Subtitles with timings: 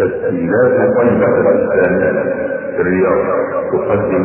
[0.00, 2.22] تسجيلات قلبك الإسلامية
[2.76, 3.20] في الرياض
[3.72, 4.24] تقدم.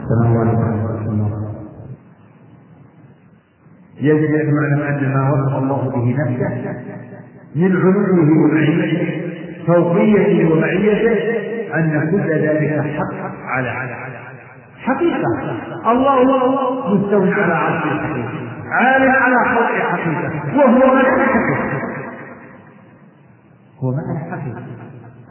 [0.00, 1.30] السلام عليكم ورحمة الله
[4.00, 6.50] يجب أن نعلم أن ما وصف الله به نفسه
[7.56, 9.02] من علوه ومعيته
[9.66, 11.16] فوقيته ومعيته
[11.74, 13.14] أن كل ذلك حق
[13.44, 13.70] على
[14.78, 15.30] حقيقة.
[15.92, 16.16] الله
[16.94, 20.30] مستوى على عرشه حقيقة عال على خلق حقيقة.
[20.56, 21.67] وهو معنى حقيقة.
[23.82, 24.62] هو معنى حقيقة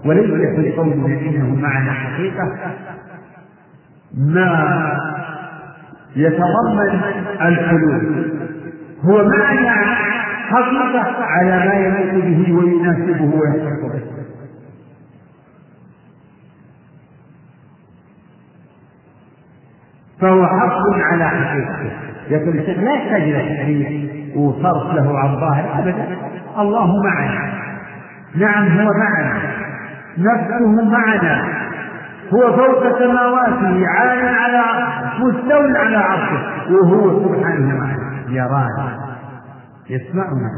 [0.05, 2.57] وليس في قولنا إنه معنى حقيقة.
[4.17, 4.91] ما
[6.15, 7.01] يتضمن
[7.41, 8.31] الحلول.
[9.03, 9.69] هو معنى
[10.49, 14.01] حقيقة على ما يليق به ويناسبه ويحق به.
[20.21, 20.79] فهو حق
[21.11, 21.91] على حقيقته.
[22.29, 26.17] يقول الشيخ لا يحتاج إلى وصرف له عن ظاهر أبدا.
[26.57, 27.57] الله معنا.
[28.35, 29.41] نعم هو معنا.
[30.17, 31.43] نفسه معنا.
[32.33, 34.63] هو فوق سماواته عال على
[35.19, 36.71] مستو على عرشه.
[36.71, 38.97] وهو سبحانه معنا يرانا
[39.89, 40.49] يسمعنا.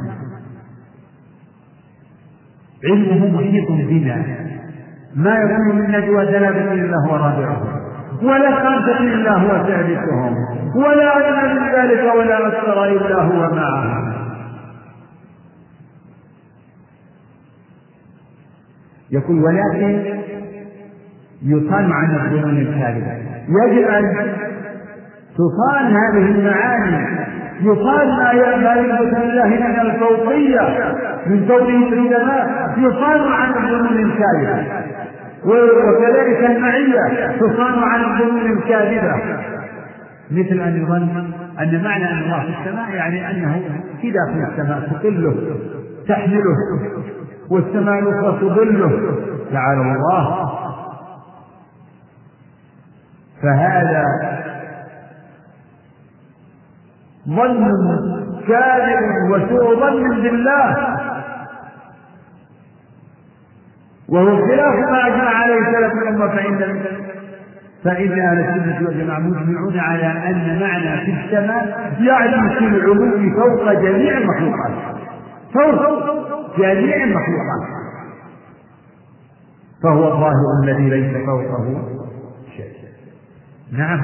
[2.84, 4.26] علمه محيط بنا.
[5.16, 7.80] ما يكون من نجوى ثلاثة إلا هو رابعهم.
[8.23, 10.36] ولا خمسة إلا هو ثالثهم.
[10.76, 14.19] ولا أدنى من ذلك ولا أكثر إلا هو معهم.
[19.12, 20.00] يقول ولكن
[21.45, 23.14] يصان عن الظنون الكاذبة
[23.50, 24.33] يجب أن
[25.36, 27.20] تصان هذه المعاني.
[27.61, 30.94] يقال ما ما يثبت لله من الفوقية
[31.26, 34.67] من كونه في السماء يصان عن الظنون الكاذبة
[35.45, 39.16] وكذلك المعية تصان عن الظنون الكاذبة.
[40.32, 43.62] مثل أن يظن أن معنى أن الله في السماء يعني أنه
[44.02, 45.36] في داخل السماء تقله
[46.08, 46.56] تحمله.
[47.52, 49.15] والسماء الأخرى تظله
[49.52, 50.49] تعالى الله.
[53.43, 54.04] فهذا
[57.30, 57.71] ظن
[58.48, 60.98] كاذب وسوء ظن بالله.
[64.09, 66.82] وهو خلاف ما اجمع عليه سلف الأمة فإن
[67.83, 72.95] فإن أهل السنة والجماعة مجمعون على أن معنى في السماء يعني في العلو
[73.39, 74.71] فوق جميع المخلوقات.
[75.54, 76.29] فوق.
[76.58, 77.80] جميع المخلوقات.
[79.83, 81.83] فهو الظاهر الذي ليس فوقه
[82.58, 82.73] شيء.
[83.71, 83.99] نعم.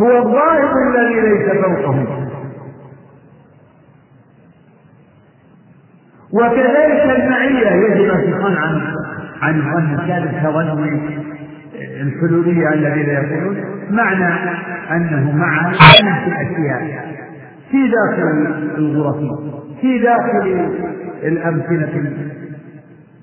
[0.00, 2.26] هو الظاهر الذي ليس فوقه.
[6.32, 8.94] وكذلك المعية يجب تكون عن
[9.42, 11.00] عن الظن الثالث كظن
[12.00, 13.56] الحلولية الذين يقولون
[13.90, 14.34] معنى
[14.90, 17.06] أنه مع في الأشياء
[17.70, 18.46] في داخل
[18.78, 19.16] الغرف
[19.80, 20.70] في داخل
[21.22, 22.12] الأمكنة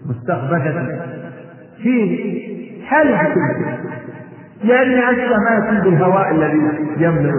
[0.06, 1.02] المستقبلة
[1.84, 2.20] في
[2.86, 3.94] حال كل شيء
[4.64, 6.60] لأن أشبه ما يكون بالهواء الذي
[6.98, 7.32] يملأ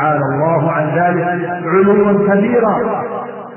[0.00, 1.24] تعالى الله عن ذلك
[1.64, 3.02] علوا كبيرا.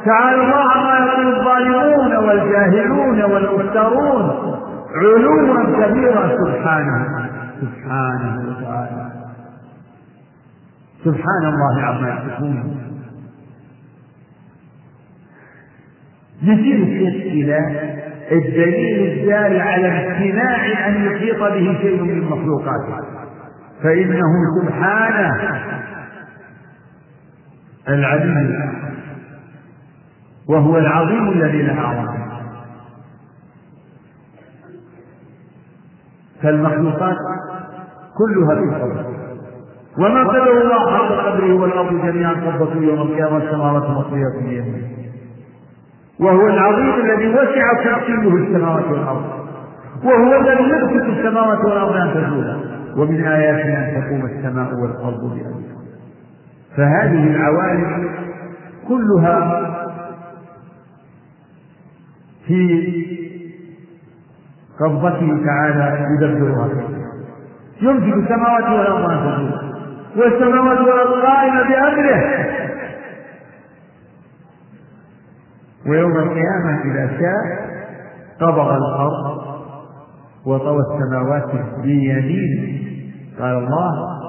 [0.06, 4.32] تعالى الله عما يقول الظالمون والجاهلون والمفترون.
[4.96, 6.38] علوا كبيرا.
[6.46, 7.06] سبحانه.
[7.62, 9.12] سبحانه وتعالى.
[11.04, 12.89] سبحان الله عما يصفون.
[16.44, 17.58] الشيخ إلى
[18.32, 23.20] الدليل الدال على امتناع أن يحيط به شيء من مخلوقاته.
[23.84, 25.32] فإنه سبحانه
[27.90, 28.56] العليم
[30.50, 32.20] وهو العظيم الذي له عظمه
[36.44, 37.16] فالمخلوقات
[38.18, 39.06] كلها في قدر
[39.98, 45.09] وما قدر الله حق قدره والأرض جميعا قبضته يوم القيامة السماوات مطويات بيمينه
[46.20, 49.26] وهو العظيم الذي وسع كرسيه السماوات والأرض.
[50.04, 52.56] وهو الذي يمسك السماوات والأرض أن تزولا.
[52.98, 55.80] ومن اياته أن تقوم السماء والأرض بامره
[56.78, 58.10] فهذه العوالم
[58.88, 59.66] كلها
[62.48, 62.60] في
[64.80, 66.70] قبضته تعالى يدبرها.
[67.82, 69.70] يمسك السماوات والأرض أن تزولا.
[70.18, 72.20] والسماوات والأرض قائمة بأمره.
[75.88, 77.70] ويوم القيامة إذا شاء
[78.40, 79.50] قبض الأرض
[80.46, 81.52] وطوى السماوات
[81.84, 82.80] بيمينه.
[83.40, 84.20] قال الله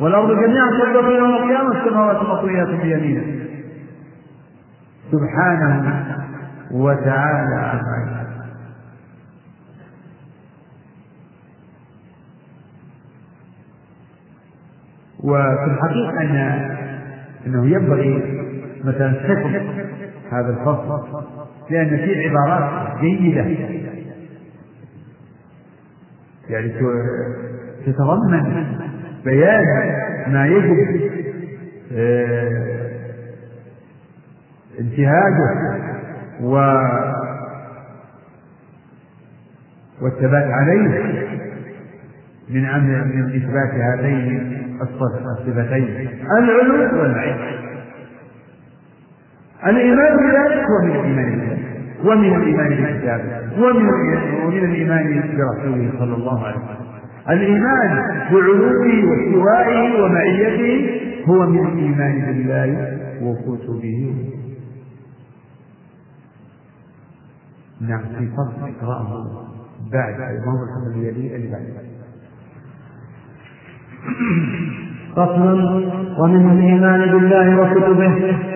[0.00, 3.38] والأرض جميعا قبضت يوم القيامة السماوات مطويات بيمينه.
[5.12, 6.04] سبحانه
[6.70, 8.18] وتعالى عما
[15.24, 16.36] وفي الحقيقة أن
[17.46, 18.42] أنه ينبغي
[18.84, 19.50] مثلا حفظ
[20.32, 21.24] هذا الفصل
[21.70, 23.42] لأن في عبارات جيدة.
[26.48, 26.72] يعني
[27.86, 28.66] تتضمن
[29.24, 29.64] بيان
[30.26, 31.00] ما يجب
[31.92, 32.88] آه،
[34.80, 35.78] انتهاجه
[36.40, 36.54] و
[40.02, 41.28] والثبات عليه
[42.48, 45.88] من أمر من إثبات هذين الصفتين
[46.38, 47.67] العلو والعلم
[49.66, 51.58] الإيمان بذلك هو من الإيمان بالله
[52.04, 53.20] ومن الإيمان بالكتاب
[53.58, 53.88] ومن
[54.44, 55.04] ومن الإيمان
[55.36, 56.88] برسوله صلى الله عليه وسلم.
[57.30, 57.90] الإيمان
[58.32, 58.72] بعلوه
[59.10, 60.90] واستوائه ومعيته
[61.28, 64.14] هو من الإيمان بالله وكتبه.
[67.80, 69.08] نعم في فضل إقرأه
[69.92, 71.88] بعد هو الحمد لله اللي بعد.
[75.18, 75.84] فصل
[76.18, 78.12] ومن الإيمان بالله وكتبه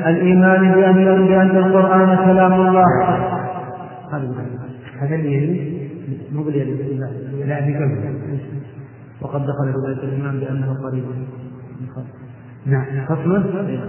[0.07, 2.87] الإيمان بأن بأن القرآن كلام الله.
[5.01, 5.89] هذا يلي
[6.33, 6.75] مو باليلي
[7.47, 7.59] لا
[9.23, 11.05] وقد دخل في ذلك الإيمان بأنه قريب.
[12.67, 13.45] نعم فصل؟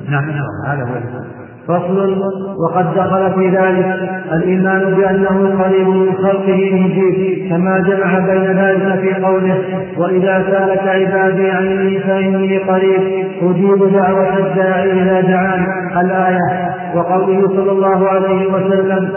[0.10, 0.30] نعم
[0.68, 1.24] هذا هو
[1.68, 2.22] فصل
[2.64, 9.24] وقد دخل في ذلك الإيمان بأنه قريب من خلقه مجيب كما جمع بين ذلك في
[9.24, 9.58] قوله
[9.98, 15.66] وإذا سألك عبادي عني فإني قريب أجيب دعوة الداعي إذا دعان.
[16.02, 19.10] الآية وقوله صلى الله عليه وسلم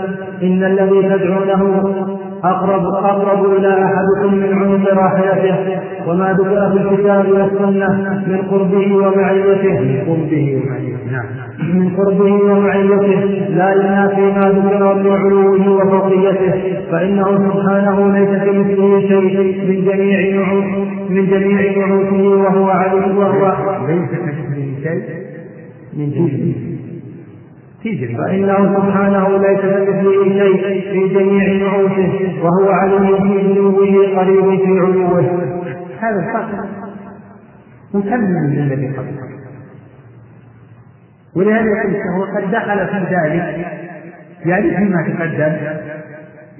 [0.42, 5.56] إن الذي تدعونه أقرب أقرب إلى أحدكم من عنق راحلته
[6.06, 9.80] وما ذكر في الكتاب والسنة من قربه ومعيته.
[9.80, 11.26] من قربه ومعيته نعم.
[11.74, 13.20] من قربه ومعيته.
[13.56, 16.52] لا ينافي ما ذكر من علوه وفوقيته.
[16.90, 20.16] فإنه سبحانه ليس كمثله شيء من جميع
[21.10, 23.54] من جميع نعوته وهو عليم وهو
[23.88, 25.02] ليس كمثله شيء
[25.96, 26.75] من جميع
[27.84, 34.80] تجري فإنه سبحانه ليس كمثله شيء في جميع نعوته وهو علي في علوه قريب في
[34.80, 35.20] علوه
[36.00, 36.68] هذا الفصل
[37.94, 39.26] مكمل للذي قبله
[41.36, 41.68] ولهذا
[42.16, 43.66] هو قد دخل في ذلك
[44.46, 45.56] يعني فيما تقدم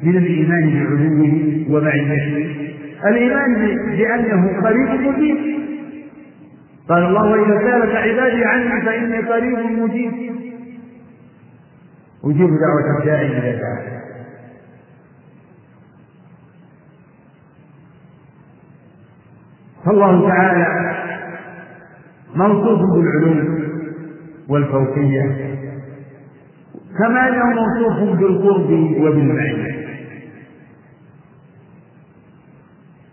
[0.03, 2.57] من الإيمان بعلوه ومعيته.
[3.07, 3.55] الإيمان
[3.97, 5.37] بأنه قريب مجيب.
[6.89, 10.13] قال الله وإذا سألك عبادي عني فإني قريب مجيب.
[12.27, 13.97] أجيب دعوة الداعي إذا دعا
[19.85, 20.67] فالله تعالى
[22.35, 23.67] موصوف بالعلوم
[24.49, 25.57] والفوقية
[26.99, 28.71] كما أنه موصوف بالقرب
[29.01, 29.87] وبالمعية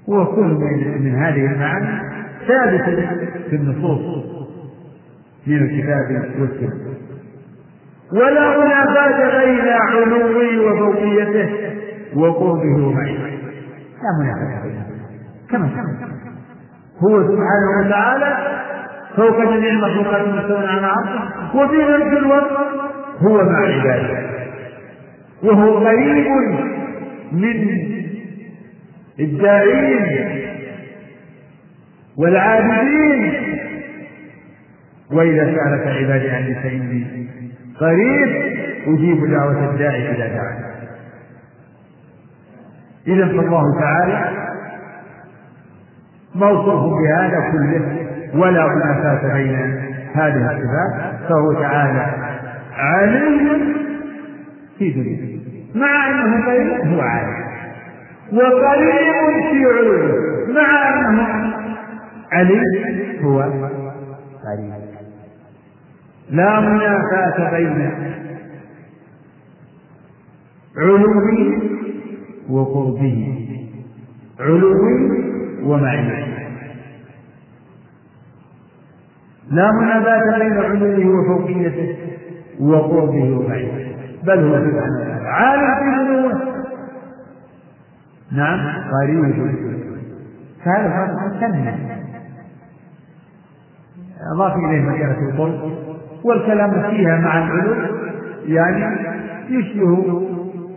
[0.07, 0.53] وكل
[0.99, 2.13] من هذه المعاني
[2.47, 2.99] ثابت
[3.49, 4.25] في النصوص
[5.47, 6.92] من الكتاب والسنة.
[8.13, 11.49] ولا منافاة بين علوه وفوقيته
[12.15, 13.23] وقربه ومعيته
[14.03, 14.97] لا منافاة بينهما
[15.49, 15.69] كما
[16.99, 18.37] هو سبحانه وتعالى
[19.15, 22.51] فوق جميع المخلوقات مستوى على عرشه وفي نفس الوقت
[23.19, 24.33] هو مع عباده.
[25.43, 26.27] وهو قريب
[27.31, 27.69] من
[29.19, 30.41] الداعين
[32.17, 33.33] والعابدين.
[35.11, 37.27] وإذا سألك عبادي عني فإني
[37.79, 38.29] قريب
[38.87, 40.73] أجيب دعوة الداعي إذا دعاني
[43.07, 44.31] إذا فالله تعالى
[46.35, 49.55] موصوف بهذا كله ولا منافاة بين
[50.15, 52.33] هذه الصفات فهو تعالى
[52.73, 53.59] عالم
[54.77, 55.33] في دنيا.
[55.75, 57.43] مع أنه قريب هو عالم.
[58.33, 61.53] وقريب في علوه مع أنه
[62.31, 63.41] عليم هو
[64.43, 64.82] قريب.
[66.33, 67.91] لا منافاة بين
[70.77, 71.61] علوه
[72.49, 73.39] وقربه.
[74.39, 74.79] علوه
[75.63, 76.33] ومعيته
[79.51, 81.95] لا منافاة بين علوه وفوقيته
[82.59, 84.55] وقربه ومعيته بل هو
[85.25, 86.53] عالم في علوه
[88.31, 88.59] نعم
[88.91, 89.23] قريب
[90.65, 91.99] فهذا سنة
[94.33, 95.92] أضاف إليه مكانة القرب
[96.23, 97.75] والكلام فيها مع العلو
[98.45, 98.97] يعني
[99.49, 100.21] يشبه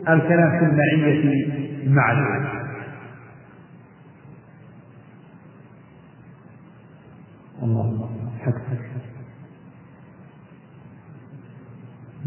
[0.08, 2.66] الكلام في المعية مع العلو
[7.62, 8.10] الله
[8.40, 8.52] حق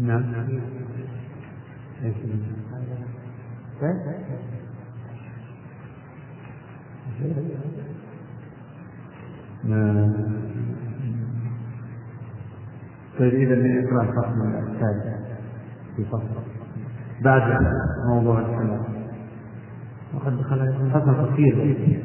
[0.00, 0.24] نعم.
[9.64, 10.69] نعم.
[13.20, 15.04] طيب إذا اقرأ الفصل الثالث
[15.96, 16.28] في فصل.
[17.20, 17.42] بعد
[18.08, 18.84] موضوع السلام
[20.14, 22.02] وقد دخل فصل كثير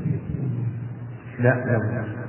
[1.39, 2.24] لا لا.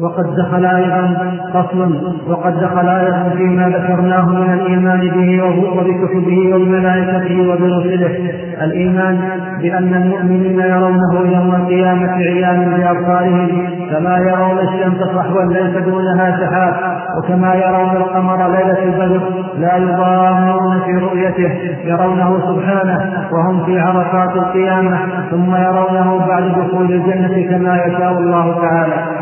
[0.00, 1.16] وقد دخل أيضا
[1.54, 8.30] فصل وقد دخل أيضا فيما ذكرناه من الإيمان به وبكتبه وبملائكته وبرسله.
[8.62, 9.20] الإيمان
[9.62, 13.48] بأن المؤمنين يرونه يوم القيامة عيانا بأبصارهم
[13.90, 16.74] كما يرون الشمس صحوا ليس دونها سحاب
[17.18, 19.22] وكما يرون القمر ليلة البدر
[19.58, 21.52] لا يضامون في رؤيته.
[21.84, 24.98] يرونه سبحانه وهم في عرفات القيامة
[25.30, 29.21] ثم يرونه بعد دخول الجنة كما يشاء الله تعالى.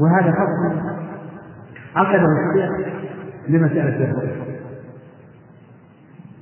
[0.00, 0.80] وهذا فصل
[1.96, 2.86] عقده الشيخ
[3.48, 4.46] لمسألة الرؤية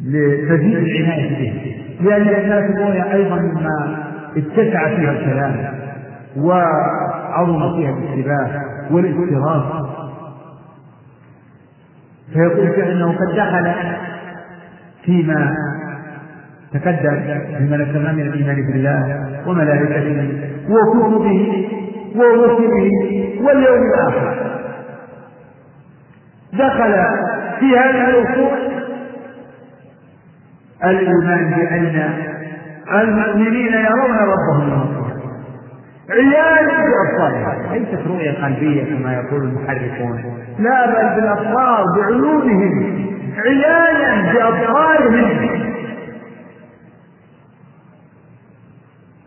[0.01, 1.75] لتزيد العناية به.
[2.01, 4.05] لأن الناس أيضا مما
[4.37, 5.75] اتسع فيها الكلام
[6.37, 9.85] وعظم فيها الاشتباه والاضطراب
[12.33, 13.73] فيقول كأنه قد دخل
[15.05, 15.57] فيما
[16.73, 17.15] تقدم
[17.61, 21.67] مما ذكرنا من الإيمان بالله وملائكته وكتبه
[22.15, 22.91] ورسله
[23.41, 24.35] واليوم الآخر.
[26.53, 26.95] دخل
[27.61, 28.59] في هذه الأصول
[30.85, 32.13] الإيمان بأن
[32.93, 34.95] المؤمنين يرون ربهم.
[36.11, 40.23] يوم بأبصارهم ليست رؤية قلبية كما يقول المحرفون.
[40.59, 43.07] لا بل بالأبصار بعيونهم.
[43.37, 45.74] عيانا بأبصارهم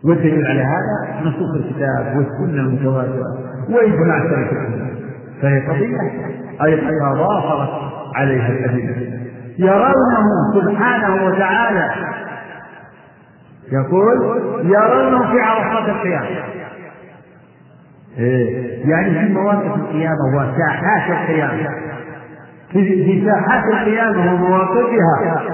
[0.04, 3.38] والدليل على هذا نصوص الكتاب والسنة المتواترة
[3.70, 4.90] وإجماع سلف الأمة
[5.42, 6.00] فهي قضية
[6.64, 7.68] أيضا تضافرت
[8.14, 9.18] عليها الأدلة.
[9.58, 11.90] يرونه سبحانه وتعالى.
[13.72, 14.16] يقول
[14.64, 16.26] يرونه في عرصات القيامة.
[18.18, 18.90] إيه.
[18.90, 21.70] يعني في مواقف القيامة وساحات القيامة.
[22.72, 25.44] في ساحات القيامة ومواقفها.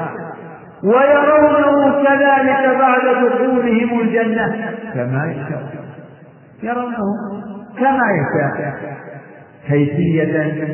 [0.85, 4.75] ويرونه كذلك بعد دخولهم الجنة.
[4.95, 5.63] كما يشاء.
[6.63, 6.99] يرونه
[7.79, 8.75] كما يشاء.
[9.69, 10.69] كيفية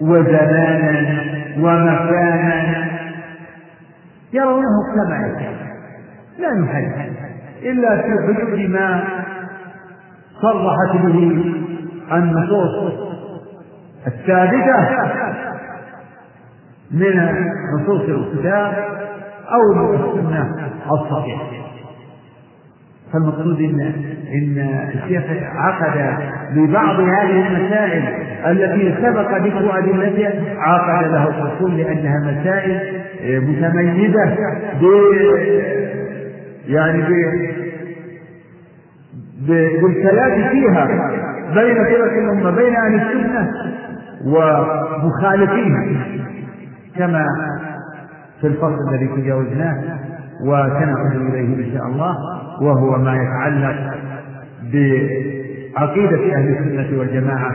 [0.00, 1.22] وزمانا
[1.58, 2.86] ومكانا.
[4.32, 5.52] يرونه كما يشاء.
[6.38, 7.12] لا نحدث
[7.62, 9.04] إلا في حدود ما
[10.42, 11.44] صرحت به
[12.12, 13.00] النصوص
[14.06, 14.88] الثابتة
[16.90, 18.72] من نصوص الكتاب
[19.54, 21.42] أو السنة الصحيحة.
[23.12, 23.80] فالمقصود إن
[24.32, 24.58] إن
[24.94, 25.22] الشيخ
[25.54, 25.96] عقد
[26.56, 28.02] لبعض هذه المسائل
[28.46, 32.80] التي سبق ذكر أدلتها عقد له الفصول لأنها مسائل
[33.40, 34.36] متميزة
[34.80, 34.84] ب
[36.68, 37.08] يعني ب
[39.82, 40.86] بالكلام فيها
[41.54, 43.48] بين فرق الأمة بين أهل السنة
[44.26, 45.84] ومخالفيها.
[46.98, 47.24] كما
[48.42, 49.98] في الفصل الذي تجاوزناه
[50.40, 52.16] وسنعود إليه إن شاء الله
[52.62, 53.94] وهو ما يتعلق
[54.62, 57.52] بعقيدة أهل السنة والجماعة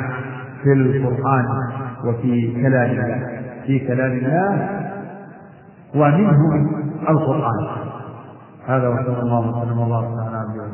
[0.64, 1.46] في القرآن
[2.06, 4.70] وفي كلام الله في كلام الله
[5.96, 6.40] ومنه
[7.10, 7.68] القرآن.
[8.68, 10.68] هذا وصلى الله وسلم وبارك على عبده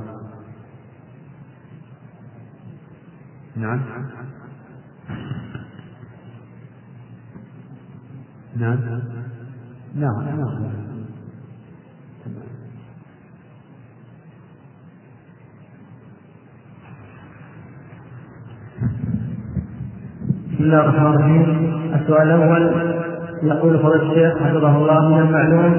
[3.56, 3.80] نعم.
[8.56, 9.13] نعم.
[9.96, 10.74] نعم نعم.
[20.52, 21.74] بسم الله الرحمن الرحيم.
[22.02, 22.74] السؤال الأول
[23.44, 25.74] يقول فضيلة الشيخ حفظه الله من المعلوم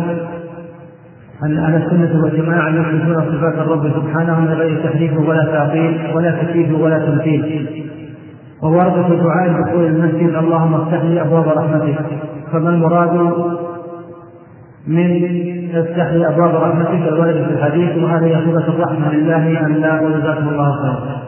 [1.43, 6.81] أن أهل السنة والجماعة يثبتون صفات الرب سبحانه من غير تحريف ولا تعطيل ولا تكييف
[6.81, 7.69] ولا تمثيل.
[8.63, 11.99] وورد في دعاء دخول المسجد اللهم افتح لي أبواب رحمتك.
[12.53, 13.64] فما المراد
[14.87, 20.49] من افتح لي أبواب رحمتك الورد في الحديث وهذه صفة الرحمة لله أم لا وجزاكم
[20.49, 21.25] الله خيرا.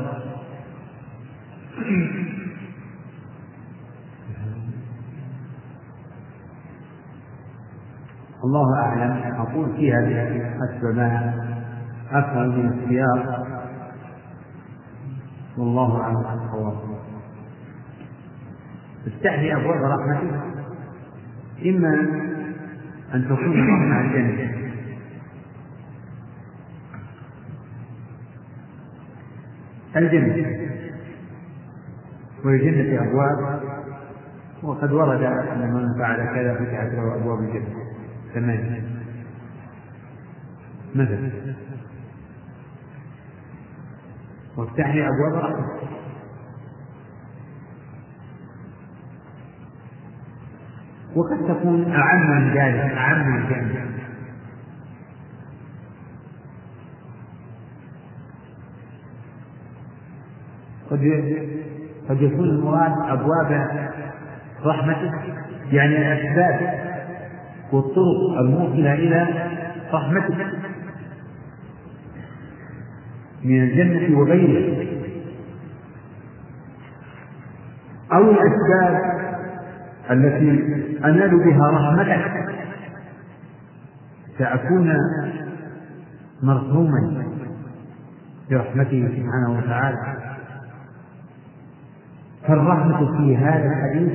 [8.44, 9.34] الله أعلم.
[9.34, 11.34] أقول في هذه حسب ما
[12.12, 13.46] أفهم من السياق.
[15.58, 16.16] والله أعلم.
[16.18, 16.74] الصواب
[19.06, 20.40] استحي أبواب رحمته
[21.66, 22.35] إما
[23.14, 24.66] أن تكون الرحمة الجنة.
[29.96, 30.60] الجنة
[32.44, 33.60] وللجنة أبواب
[34.62, 37.74] وقد ورد أن من فعل كذا فتحت له أبواب الجنة.
[38.34, 38.82] ثمانية
[40.94, 41.30] مثلا.
[44.56, 45.66] وافتح لي أبواب رحمة
[51.16, 53.86] وقد تكون أعم من ذلك أعم من ذلك.
[60.90, 61.00] قد
[62.08, 63.68] قد يكون المراد أبواب
[64.64, 65.10] رحمته
[65.72, 66.86] يعني الأسباب
[67.72, 69.26] والطرق الموصلة إلى
[69.92, 70.36] رحمته.
[73.44, 74.86] من الجنة وغيرها.
[78.12, 79.25] أو الأسباب
[80.10, 80.50] التي
[81.04, 82.30] أنال بها رحمتك
[84.38, 84.92] سأكون
[86.42, 87.24] مرحوما
[88.50, 90.16] برحمته سبحانه وتعالى.
[92.48, 94.12] فالرحمة في هذا الحديث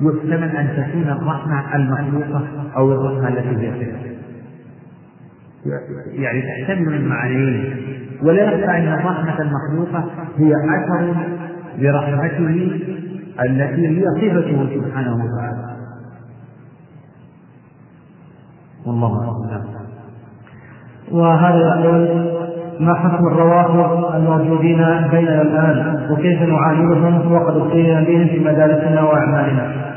[0.00, 4.12] يحتمل أن تكون الرحمة المخلوقة أو الرحمة التي هي صفة
[6.12, 7.76] يعني تحتمل المعنيين
[8.22, 11.14] ولا يخفى أن الرحمة المخلوقة هي أثر
[11.80, 12.80] برحمته
[13.40, 15.76] التي هي صفته سبحانه وتعالى.
[18.86, 19.64] والله أعلم.
[21.12, 22.32] وهذا يقول
[22.80, 24.76] ما حكم الروافض الموجودين
[25.10, 29.92] بيننا الآن؟ وكيف نعاملهم وقد ابتلينا بهم في مدارسنا وأعمالنا.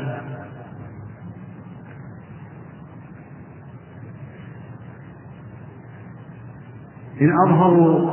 [7.20, 8.10] إن أظهروا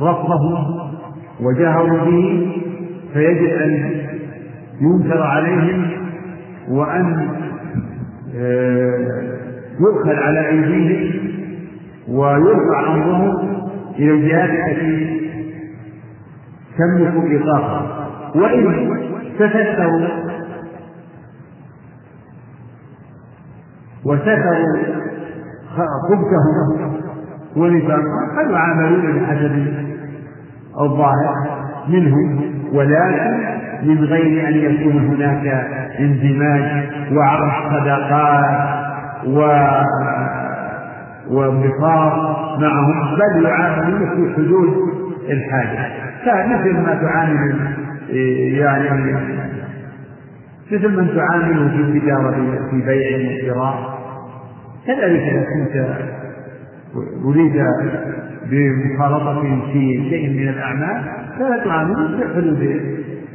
[0.00, 0.66] رفضه
[1.40, 2.52] وجاهروا به
[3.12, 4.01] فيجب أن
[4.82, 5.90] ينكر عليهم
[6.68, 7.28] وأن
[8.36, 9.32] آه،
[9.80, 11.32] يؤخذ على أيديهم
[12.08, 13.62] ويرفع أمرهم
[13.98, 15.20] إلى الجهات التي
[16.78, 18.88] تملك إطلاقها وإن
[19.38, 20.08] تستروا
[24.04, 24.76] وستروا
[26.08, 26.92] خبثهم
[27.56, 29.74] ونفاقهم قد يعاملون بحسب
[30.80, 31.34] الظاهر
[31.88, 35.46] منهم ولكن من غير أن يكون هناك
[36.00, 38.72] اندماج وعرض صدقات
[39.26, 39.38] و
[41.30, 42.12] وانبساط
[42.58, 44.74] معهم بل يعاملون في حدود
[45.30, 45.88] الحاجة.
[46.24, 47.56] فمثل ما تعامل
[48.58, 49.12] يعني
[50.72, 52.34] مثل من تعامله في التجارة
[52.70, 53.98] في بيع وشراء
[54.86, 55.96] كذلك إذا كنت
[57.24, 57.64] أريد
[58.50, 59.42] بمخالطة
[59.72, 61.02] في شيء من الأعمال
[61.38, 62.80] فلا تعامله في حدود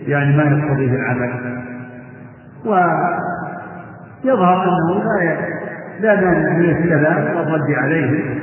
[0.08, 1.64] يعني ما يقتضيه العمل
[2.66, 5.04] ويظهر أنه
[6.00, 8.38] لا لا مانع من السلام والرد عليه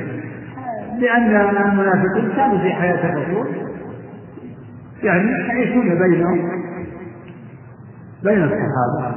[0.99, 3.47] لأن المنافقين كانوا في حياة الرسول.
[5.03, 6.51] يعني يعيشون بينهم
[8.23, 9.15] بين الصحابة.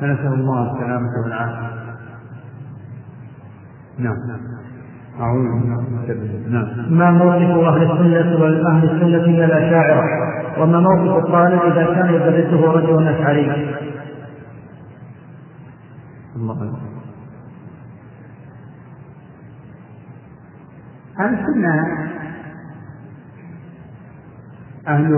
[0.00, 1.76] فنسأل الله السلامة والعافية.
[3.98, 4.16] نعم.
[5.20, 5.42] أعوذ
[6.48, 12.72] نعم ما موقف أهل السنة وأهل السنة من الأشاعرة وما موقف الطالب إذا كان يدرسه
[12.72, 13.76] رجل أشعري
[16.36, 16.78] الله.
[21.20, 22.06] أهل السنة
[24.88, 25.14] أهل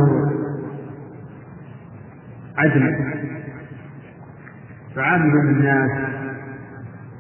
[2.57, 2.97] عدل
[4.95, 5.91] فعاملوا الناس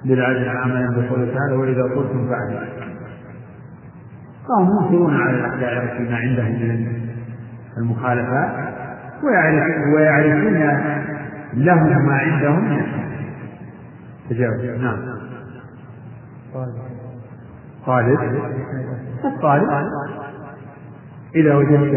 [0.04, 2.60] بالعدل عملا بقوله تعالى؟ وإذا قلتم فعلوا
[4.48, 7.07] فهم منكرون على الأشاعرة فيما عندهم من
[7.78, 8.50] المخالفات
[9.94, 10.58] ويعرفون
[11.54, 12.64] لهم ما عندهم.
[12.68, 12.82] من
[14.30, 14.80] تجاوز.
[14.80, 14.98] نعم.
[17.86, 18.18] طالب
[19.24, 19.68] الطالب.
[21.34, 21.94] إذا وجدت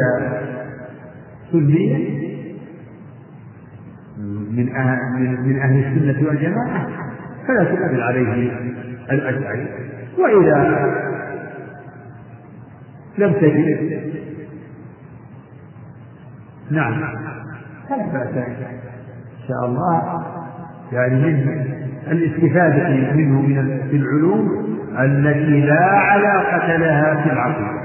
[1.52, 2.22] سنيا
[4.52, 4.65] من
[5.48, 6.88] من أهل السنة والجماعة.
[7.48, 8.52] فلا تقبل عليه
[9.12, 9.67] الأشعري
[10.17, 10.88] وإذا
[13.17, 14.02] لم تجد
[16.72, 17.02] نعم.
[17.90, 20.24] فلا بأس إن شاء الله.
[20.92, 21.66] يعني من
[22.08, 24.66] الاستفادة منه من في العلوم
[25.00, 27.82] التي لا علاقة لها في العقيدة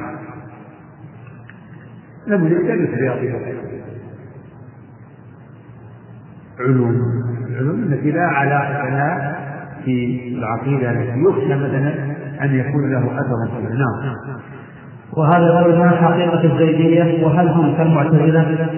[2.27, 3.57] لم يدرس رياضيات
[6.61, 7.01] علوم.
[7.49, 9.37] العلوم التي لا علاقة لها
[9.85, 14.17] في العقيدة التي يخشى مثلا أن يكون له أثر فيها نعم
[15.17, 18.69] وهذا يقول ما حقيقة الزيدية وهل هم كالمعتزلة؟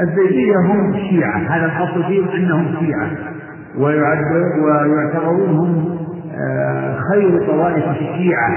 [0.00, 1.38] الزيدية هم شيعة.
[1.38, 3.10] هذا الأصل فيهم أنهم شيعة.
[3.78, 5.96] ويعتبرون هم
[6.34, 8.50] آه، خير طوائف الشيعة.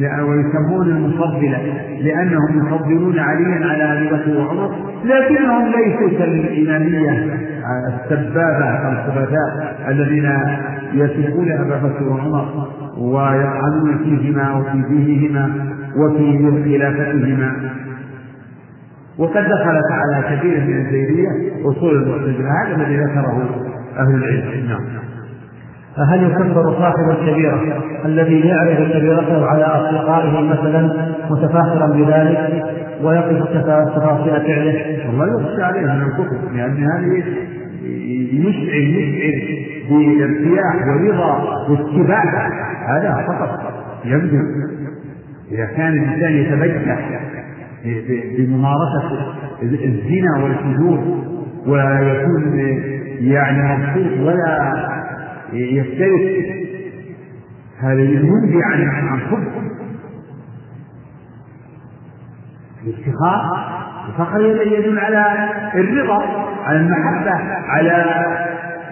[0.00, 1.58] ويسمون المفضلة
[2.00, 4.74] لأنهم يفضلون عليا على أبي بكر وعمر
[5.04, 7.38] لكنهم ليسوا كالإمامية
[7.88, 10.30] السبابة الخبثاء الذين
[10.92, 15.50] يسبون أبا بكر وعمر ويطعنون فيهما وفي دينهما
[15.96, 17.52] وفي خلافتهما
[19.18, 21.28] وقد دخلت على كثير من الزيدية
[21.64, 23.50] أصول المعتزلة هذا الذي ذكره
[23.98, 24.68] أهل العلم.
[24.68, 24.80] نعم.
[25.96, 27.60] فهل يكفر صاحب الكبيرة
[28.04, 32.64] الذي يعرف كبيرته على أصدقائه مثلا متفاخرا بذلك
[33.02, 33.48] ويقف
[33.96, 37.22] تفاصيل فعله؟ والله يخشى عليه من الكفر لأن هذه
[38.32, 42.48] يشعر يشعر بارتياح ورضا واتباع
[42.88, 43.72] هذا فقط
[44.04, 44.38] يبدو
[45.52, 47.20] إذا كان الإنسان يتبجح
[48.38, 50.98] بممارسة الزنا والفجور
[51.66, 52.58] ويكون
[53.20, 55.01] يعني مبسوط ولا
[55.52, 56.46] يختلف
[57.80, 59.44] هذا ينبي عن عن حب
[62.84, 63.72] الافتخار
[64.08, 66.22] الفخر يدل على الرضا
[66.64, 67.32] على المحبة
[67.68, 68.26] على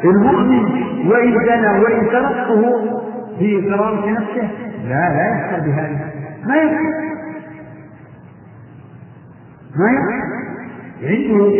[0.04, 0.80] المؤمن.
[1.06, 2.62] وإن زنى وإن تركته
[3.38, 4.50] في كرامة نفسه
[4.88, 6.10] لا لا يفخر بهذا.
[6.46, 7.10] ما يفخر
[9.76, 10.30] ما يفخر
[11.02, 11.54] عنده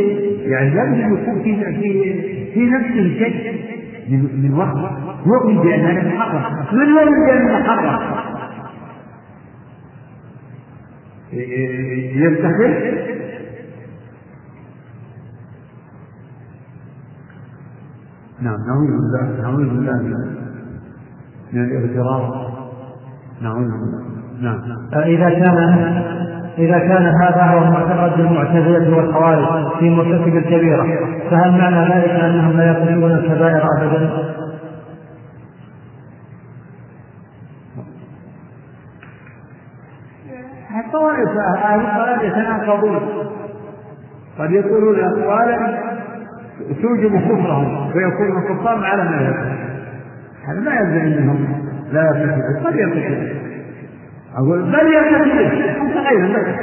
[0.47, 3.80] يعني لازم يكون في في في نفسه شيء
[4.11, 4.79] من من وهم
[5.27, 6.43] يؤمن بأنها محرم
[6.73, 8.31] من يؤمن بأنها محرم
[12.15, 12.71] يفتخر
[18.41, 20.01] نعم نعوذ بالله نعوذ بالله.
[21.53, 22.51] من الاغترار.
[23.43, 24.03] نعوذ بالله.
[24.41, 24.59] نعم.
[25.05, 25.57] إذا كان
[26.59, 30.87] إذا كان هذا هو معتقد المعتزلة والخوارج في مرتكب الكبيرة
[31.31, 34.11] فهل معنى ذلك أنهم لا يقتلون الكبائر أبدا؟
[40.87, 41.29] الطوائف
[41.65, 43.01] أهل الضلال يتناقضون.
[44.39, 45.79] قد يقولون أقوالا
[46.83, 49.71] توجب كفرهم فيكون الكفار على ما يفعل
[50.49, 53.50] هذا ما يلزم منهم لا يرتكبون قد يرتكبون
[54.37, 56.59] أقول بل يرتكبون لك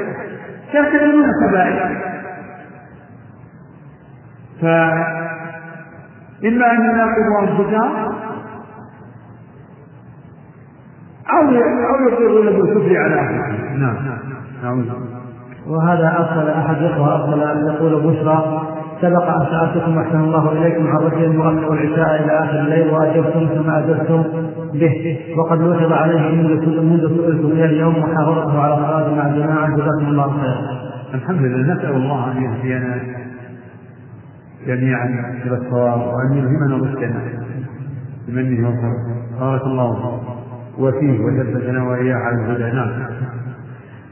[0.73, 1.97] يرتكبون الكبائر
[4.61, 7.91] فإما أن يناقضوا أنفسهم
[11.29, 11.41] أو
[11.89, 13.95] أو يقرون بالكفر على أنفسهم نعم.
[14.63, 14.85] نعم
[15.67, 18.76] وهذا أرسل أحد الإخوة أرسل أن يقول بشرى.
[19.01, 23.69] سبق أن سألتكم أحسن الله إليكم عن رجل يؤخر العشاء إلى آخر الليل وأجبتم ثم
[23.69, 24.23] أجبتم
[24.73, 25.19] به.
[25.37, 30.29] وقد لوحظ عليه منذ منذ سئلت إلى اليوم محاورته على الصلاة مع الجماعة جزاكم الله
[30.41, 30.57] خيرا.
[31.13, 31.73] الحمد لله.
[31.73, 32.97] نسأل الله أن يهدينا
[34.67, 35.05] جميعا
[35.45, 37.21] إلى الصواب وأن يلهمنا رشدنا
[38.27, 40.21] بمنه وكرمه بارك الله
[40.79, 42.89] وفيه وثبتنا وإياه على الهدى نعم.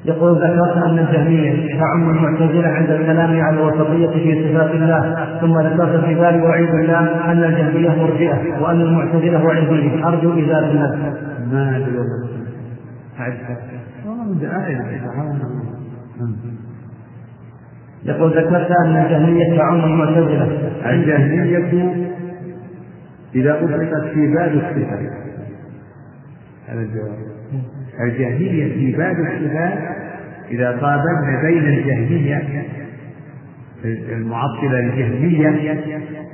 [0.06, 6.06] يقول ذكرت أن الجهمية تعم المعتزلة عند الكلام على الوسطية في صفات الله ثم ذكرت
[6.06, 11.20] في ذلك وعيد الله أن الجهمية مرجئة وأن المعتزلة وعيدية أرجو إزالة النفس
[11.52, 11.98] ما أدري.
[14.06, 14.78] والله من آية
[18.04, 20.72] يقول ذكرت أن الجهمية تعم المعتزلة.
[20.86, 22.08] الجهمية
[23.36, 25.00] إذا أطلقت في باب الصفات.
[26.68, 27.36] هذا الجواب.
[28.00, 29.95] الجهمية في باب الصفات
[30.52, 32.66] إذا قابلنا بين الجهمية
[33.86, 35.50] المعطلة الجهمية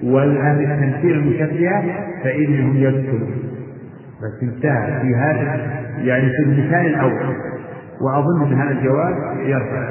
[0.03, 1.83] التمثيل المشبهة
[2.23, 3.51] فإنهم يدخلون
[4.21, 5.01] بس انتهى.
[5.01, 5.59] في هذا
[5.97, 7.35] يعني في المثال الأول.
[8.01, 9.13] وأظن أن هذا الجواب
[9.45, 9.89] يرفع.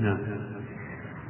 [0.00, 0.18] نعم.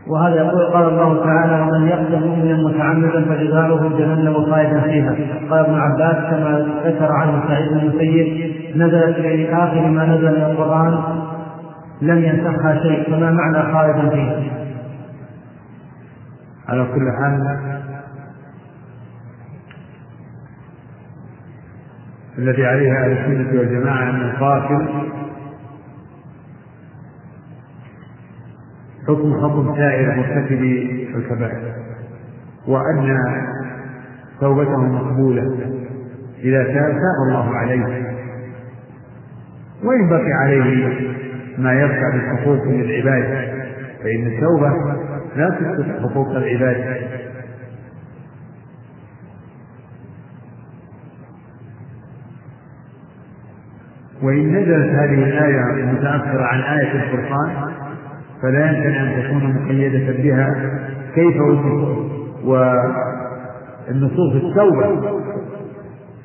[0.07, 5.17] وهذا يقول قال الله تعالى ومن يقتل مؤمنا متعمدا فجزاؤه جهنم خالدا فيها.
[5.51, 10.43] قال ابن عباس كما ذكر عنه سعيد بن المسيب نزلت في آخر ما نزل من
[10.43, 11.23] القرآن
[12.03, 14.53] لم ينسخها شيء فما معنى خالدا فيها
[16.69, 17.59] على كل حال
[22.39, 24.89] الذي عليه أهل السنة والجماعة أن القاتل
[29.09, 30.63] حكم حكم سائر مرتكب
[31.15, 31.75] الكبائر
[32.69, 33.17] وأن
[34.41, 35.43] توبته مقبولة
[36.39, 38.12] إذا تاب تاب الله عليه.
[39.85, 41.11] وإن بقي عليه
[41.59, 43.49] ما يرفع من حقوق للعباد
[44.03, 44.71] فإن التوبة
[45.37, 46.99] لا تسقط حقوق العباد.
[54.23, 57.73] وإن نزلت هذه الآية المتأخرة عن آية الفرقان
[58.43, 60.49] فلا يمكن أن تكون مقيدة بها
[61.15, 61.37] كيف
[63.89, 65.21] والنصوص التوبة.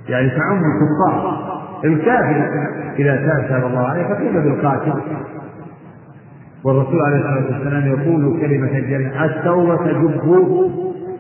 [0.09, 1.36] يعني تعم الكفار.
[1.85, 2.67] الكافر
[2.99, 4.93] إذا تاب تاب الله عليه فكيف بالقاتل؟
[6.63, 10.21] والرسول عليه الصلاة والسلام يقول كلمة الجنة التوبة تجب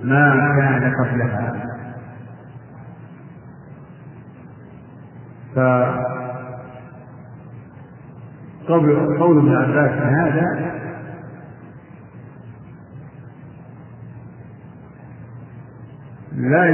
[0.03, 1.53] ما كان قبلها
[8.67, 10.77] فقول قول ابن عباس هذا
[16.35, 16.65] لا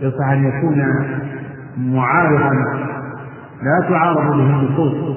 [0.00, 0.80] يصح أن يكون
[1.76, 2.54] معارضا
[3.62, 5.16] لا تعارض به النصوص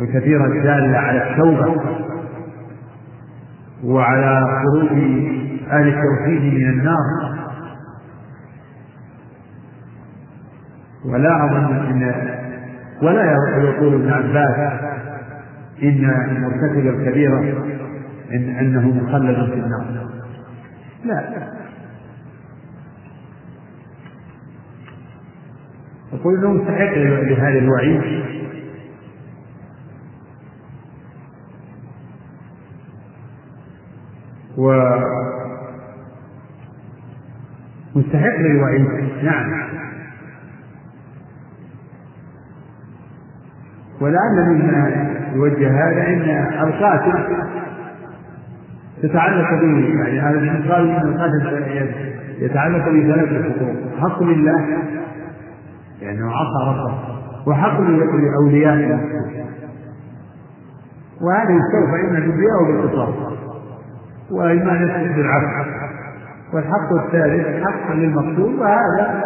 [0.00, 1.82] الكثيرة الدالة على التوبة
[3.84, 4.92] وعلى خروج
[5.70, 7.36] أهل التوحيد من النار.
[11.04, 12.14] ولا أظن أن
[13.02, 14.80] ولا يقول ابن عباس
[15.82, 17.40] إن مرتكب الكبيرة
[18.32, 20.06] إن أنه مخلد في النار.
[21.04, 21.22] لا.
[26.12, 28.00] انه مستحق لهذا الوعيد
[34.58, 34.72] و
[37.94, 38.86] مستحق للوعيد
[39.22, 39.66] نعم.
[44.00, 47.36] ولعل مما يوجه هذا إن القاتل
[49.02, 51.86] تتعلق به يعني هذا ان القاتل
[52.38, 54.78] يتعلق بثلاث حقوق حق لله
[56.00, 59.00] لأنه عصى ربه وحق لاوليائه
[61.20, 62.26] وهذا يستوفى
[62.60, 63.14] أو بالقصاص
[64.30, 65.70] وإما يسقط بالعفو
[66.52, 69.22] والحق الثالث حق للمقتول وهذا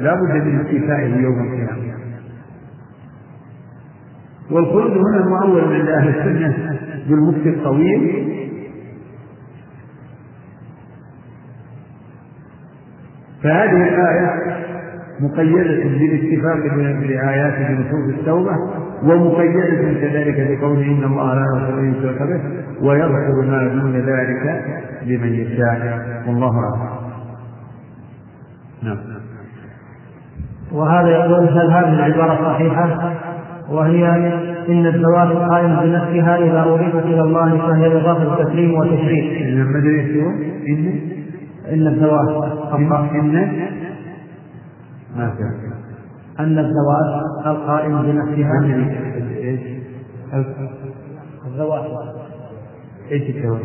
[0.00, 1.96] لا بد من استيفائه يوم القيامه
[4.50, 8.26] والخلد هنا مؤول عند أهل السنة بالمكت الطويل.
[13.42, 14.56] فهذه الآية
[15.20, 18.52] مقيدة بالاتفاق بآيات بنصوص التوبة
[19.02, 22.40] ومقيدة كذلك بقوله إن الله لا يغفر أن يشرك به
[22.86, 24.64] ويغفر ما دون ذلك
[25.06, 27.06] لمن يشاء والله أعلم.
[28.82, 28.96] نعم.
[30.72, 33.12] وهذا يقول هل هذه العبارة صحيحة؟
[33.70, 34.06] وهي
[34.68, 39.42] إن الزواج قائم بنفسها إذا أضيفت إلى الله فهي إضافة تكريم وتشريف.
[39.42, 39.60] إن
[40.68, 41.00] إن
[41.72, 42.28] إن الزواج
[43.14, 43.36] إن
[46.40, 48.64] أن الزواج القائم بنفسها
[49.36, 49.60] إيش؟
[51.46, 51.84] الزواج.
[53.12, 53.60] إيش الزواج؟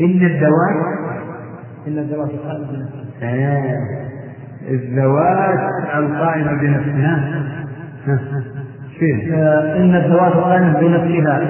[0.00, 0.76] إن الزواج
[1.86, 3.22] إن الزواج القائم بنفسها.
[4.70, 5.58] الزواج
[5.94, 7.42] القائم بنفسها
[8.98, 9.34] فين؟
[9.76, 11.40] إن الزواج قائم بنفسها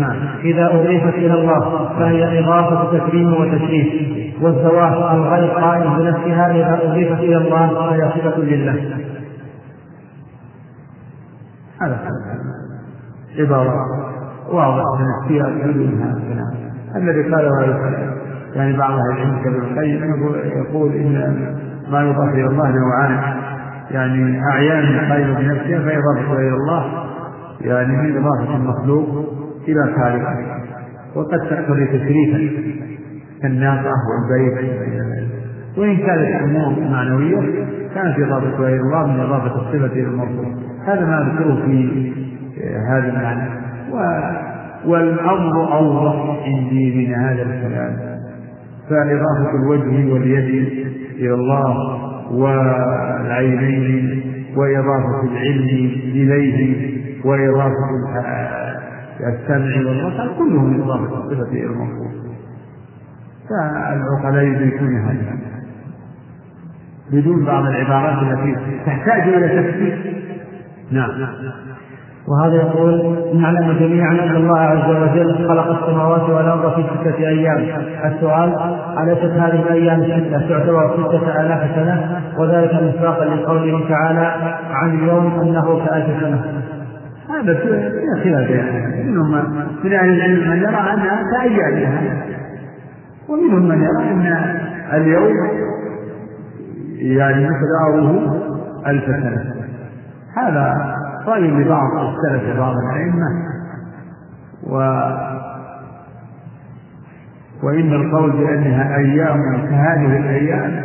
[0.00, 3.88] نعم إذا أضيفت إلى الله فهي إضافة تكريم وتشريف.
[4.42, 8.76] والزواج الغير قائم بنفسها إذا أضيفت إلى الله فهي صفة لله.
[11.82, 11.98] هذا
[13.38, 13.74] عبارة
[14.52, 16.50] واضحة فيها الكلام
[16.96, 17.50] الذي قاله
[18.54, 20.00] يعني بعض أهل العلم كابن القيم
[20.56, 21.14] يقول إن
[21.90, 23.49] ما يضاف إلى الله نوعان.
[23.90, 27.04] يعني أعيان قائمة بنفسها فإضافة إلى الله
[27.60, 29.34] يعني من إضافة المخلوق
[29.68, 30.60] إلى خالقه
[31.14, 32.70] وقد تقتضي تشريفا
[33.42, 34.70] كالناقة والبيت.
[35.78, 40.46] وإن كانت أمور معنوية كانت إضافة إلى الله من إضافة الصفة إلى الموصوف
[40.86, 42.12] هذا ما أذكره في
[42.88, 43.50] هذا المعنى.
[43.92, 43.96] و
[44.86, 47.96] والأمر أوضح عندي من هذا الكلام.
[48.90, 50.86] فإضافة الوجه واليد
[51.18, 54.22] إلى الله والعينين
[54.56, 55.68] وإضافة العلم
[56.04, 56.90] إليه
[57.24, 57.90] وإضافة
[59.20, 62.10] السمع والبصر كله من إضافة الصفة إلى الموصوف
[63.48, 65.38] فالعقلاء يدركون هذا.
[67.12, 70.14] بدون بعض العبارات التي تحتاج إلى تفسير.
[70.90, 71.10] نعم.
[72.30, 77.58] وهذا يقول نعلم جميعا أن الله عز وجل خلق السماوات والأرض في ستة أيام.
[78.04, 78.56] السؤال
[79.02, 85.86] أليست هذه الأيام السته تعتبر ستة آلاف سنة؟ وذلك مصداقا لقوله تعالى عن اليوم أنه
[85.86, 86.44] كألف سنة.
[87.30, 87.54] هذا
[88.22, 88.50] فيها خلاف
[89.04, 89.30] منهم
[89.84, 92.00] من أهل العلم من يرى أنها كايامها
[93.28, 94.36] ومنهم من يرى أن
[94.92, 95.32] اليوم
[96.98, 98.36] يعني مقداره
[98.86, 99.54] ألف سنة.
[100.36, 100.94] هذا
[101.26, 103.50] رأي لبعض السلف بعض الأئمة.
[104.66, 104.76] و
[107.62, 110.84] وإن القول بأنها أيام كهذه الأيام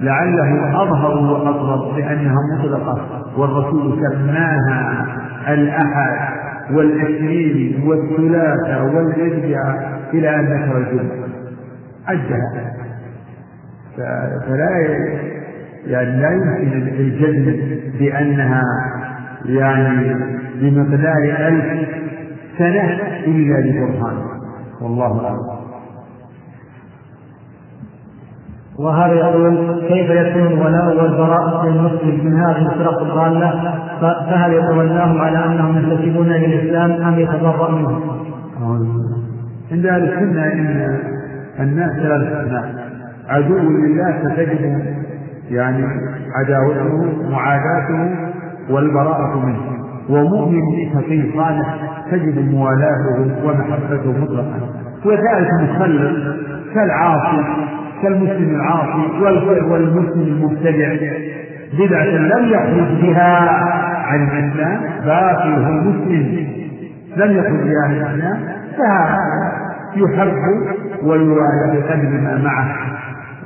[0.00, 5.06] لعله أظهر وأقرب لأنها مطلقة والرسول سماها
[5.48, 6.32] الأحد
[6.74, 11.28] والاثنين والثلاثة والأربعاء إلى أن ذكر الجمعة
[12.06, 12.72] عدها
[14.48, 14.70] فلا
[15.86, 17.56] يعني لا يمكن الجزم
[17.98, 18.62] بأنها
[19.46, 20.14] يعني
[20.60, 21.88] بمقدار ألف
[22.58, 24.16] سنة إلا لبرهان
[24.82, 25.62] والله أعلم.
[28.78, 33.50] وهذا يقول كيف يكون الولاء والبراء للمسلم من هذه الفرق الضالة؟
[34.00, 38.02] فهل يتولاهم على أنهم ينتسبون إلى الإسلام أم يتبرأ منهم؟
[39.72, 40.98] عند أهل السنة إن
[41.60, 42.64] الناس ثلاث أصناف
[43.28, 44.94] عدو لله فتجد
[45.50, 45.84] يعني
[46.34, 48.31] عداوته معاداته
[48.72, 49.60] والبراءة منه.
[50.10, 50.60] ومؤمن
[50.94, 51.76] تقي صالح
[52.10, 54.60] تجد موالاته ومحبته مطلقا
[55.04, 56.36] وذلك مخلد
[56.74, 57.44] كالعاصي
[58.02, 59.22] كالمسلم العاصي
[59.70, 60.96] والمسلم المبتدع.
[61.78, 63.50] بدعة لم يخرج بها
[64.06, 66.46] عن الإسلام باقي هو مسلم
[67.16, 68.38] لم يخرج بها عن الإسلام
[68.78, 69.52] فهذا
[69.96, 70.32] يحب
[71.02, 72.76] ويوالى بقدر ما معه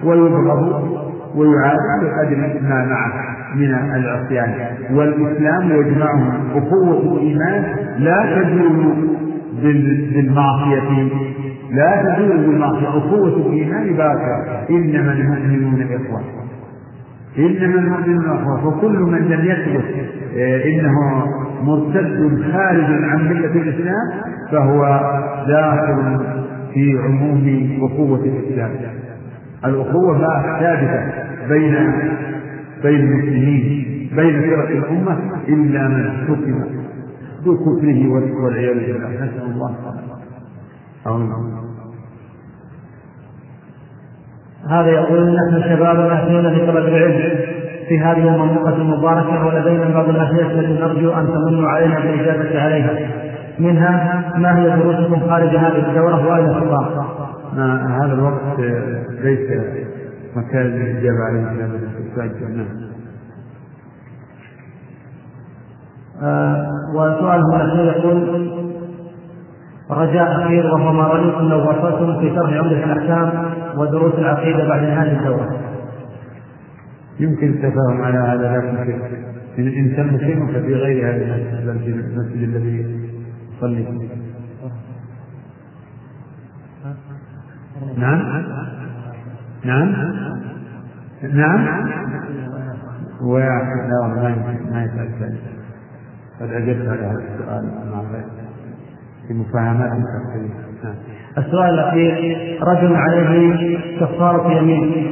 [0.05, 1.06] ويبغض
[1.37, 3.13] ويعاد بقدر ما معه
[3.55, 4.55] من العصيان.
[4.93, 7.65] والإسلام يجمعهم أخوة الإيمان
[7.99, 8.95] لا تزول
[10.13, 11.09] بالمعصية.
[11.71, 12.89] لا تزول بالمعصية.
[12.89, 14.67] أخوة الإيمان باقية.
[14.71, 16.21] إنما المؤمنون إخوة.
[17.39, 18.71] إنما المؤمنون إخوة.
[18.71, 19.85] فكل من لم يثبت
[20.39, 20.93] آه، إنه
[21.63, 24.11] مرتد خارج عن ملة الإسلام
[24.53, 25.01] فهو
[25.49, 26.21] داخل
[26.75, 28.71] في عموم أخوة الإسلام.
[29.67, 30.19] الأخوة
[30.61, 31.01] ثابتة
[31.49, 31.75] بين
[32.83, 36.65] بين المسلمين بين فرق الأمة إلا من حكم
[37.45, 38.09] بكفره
[38.45, 39.09] والعياذ بالله.
[39.09, 39.75] نسأل الله
[44.71, 45.97] هذا يقول نحن شباب
[46.55, 47.39] في طلب العلم
[47.89, 52.91] في هذه المنطقة المباركة ولدينا بعض الأسئلة التي نرجو أن تمنوا علينا بالإجابة عليها.
[53.59, 57.07] منها ما هي دروسكم خارج هذه الدورة وأين الخطاب؟
[57.59, 58.61] هذا الوقت
[59.11, 59.61] ليس
[60.37, 62.67] مكان الإجابة عليه هذا السؤال نعم.
[66.23, 68.51] آه وسؤاله الأخير يقول
[69.91, 75.19] رجاء أخير وهو ما رأيتم لو وصلتم في شرح عمدة الأحكام ودروس العقيدة بعد هذه
[75.19, 75.57] الدورة.
[77.21, 78.57] يمكن التفاهم على هذا
[79.57, 82.87] لكن إن تم شيء ففي غير هذا المسجد الذي
[83.57, 83.87] يصلي
[87.97, 88.43] نعم.
[89.65, 89.95] نعم.
[91.23, 91.89] نعم.
[93.23, 93.67] واحد.
[93.89, 94.37] لا ما
[94.71, 95.37] ما يسأل
[96.41, 97.65] قد أجبت على هذا السؤال.
[97.93, 98.03] مع
[99.29, 100.95] في مفاهمات نعم.
[101.39, 102.13] السؤال الأخير
[102.63, 105.07] رجل عليه كفارة يمين.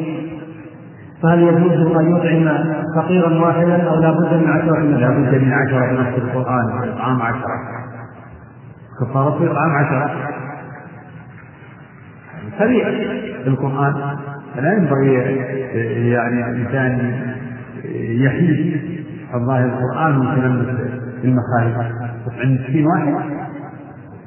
[1.23, 5.93] فهل يجوز أن يطعم فقيرا واحدا أو لا بد من عشرة لا بد من عشرة
[5.93, 6.89] نص القرآن.
[6.89, 7.59] إطعام عشرة.
[9.01, 10.44] كفارة إطعام عشرة.
[12.59, 12.89] سريع
[13.47, 13.95] القرآن.
[14.57, 15.15] لا ينبغي
[16.11, 17.13] يعني الإنسان
[18.25, 18.81] يحيد
[19.35, 20.67] الظاهر القرآن ويتلمس
[21.25, 21.93] المخارج.
[22.39, 23.15] عند مسكين واحد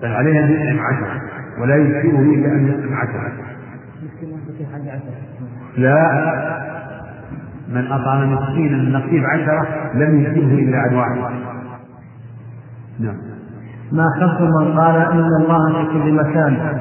[0.01, 1.21] بل عليه أن يطعم عشرة
[1.61, 3.31] ولا يجزئه إلا أن يطعم عشرة
[5.77, 6.67] لا.
[7.69, 11.17] من أطعم مسكينا نصيب عشرة لم يجزئه إلا عن واحد.
[12.99, 13.17] نعم.
[13.91, 16.79] ما خف من قال إن الله في كل مكان.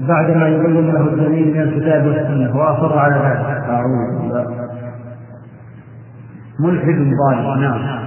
[0.00, 3.70] بعدما يبين له الدليل من الكتاب والسنة وأصر على ذلك.
[3.70, 4.66] أعوذ بالله.
[6.60, 8.06] ملحد ضال نعم.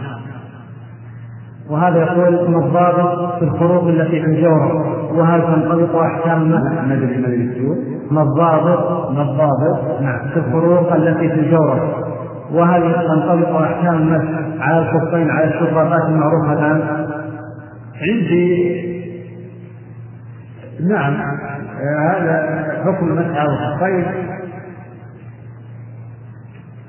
[1.69, 6.83] وهذا يقول ما الضابط في الخروج التي في الجورة وهل تنطبق أحكام المسح؟
[8.11, 10.19] ما الضابط؟ ما الضابط؟ نعم.
[10.33, 12.05] في الخروج التي في الجورة
[12.53, 17.07] وهل تنطبق أحكام المسح على الخفين على الشرابات المعروفة الآن؟
[18.01, 18.88] عندي
[20.87, 21.13] نعم.
[22.09, 24.05] هذا حكم المسح على الخفين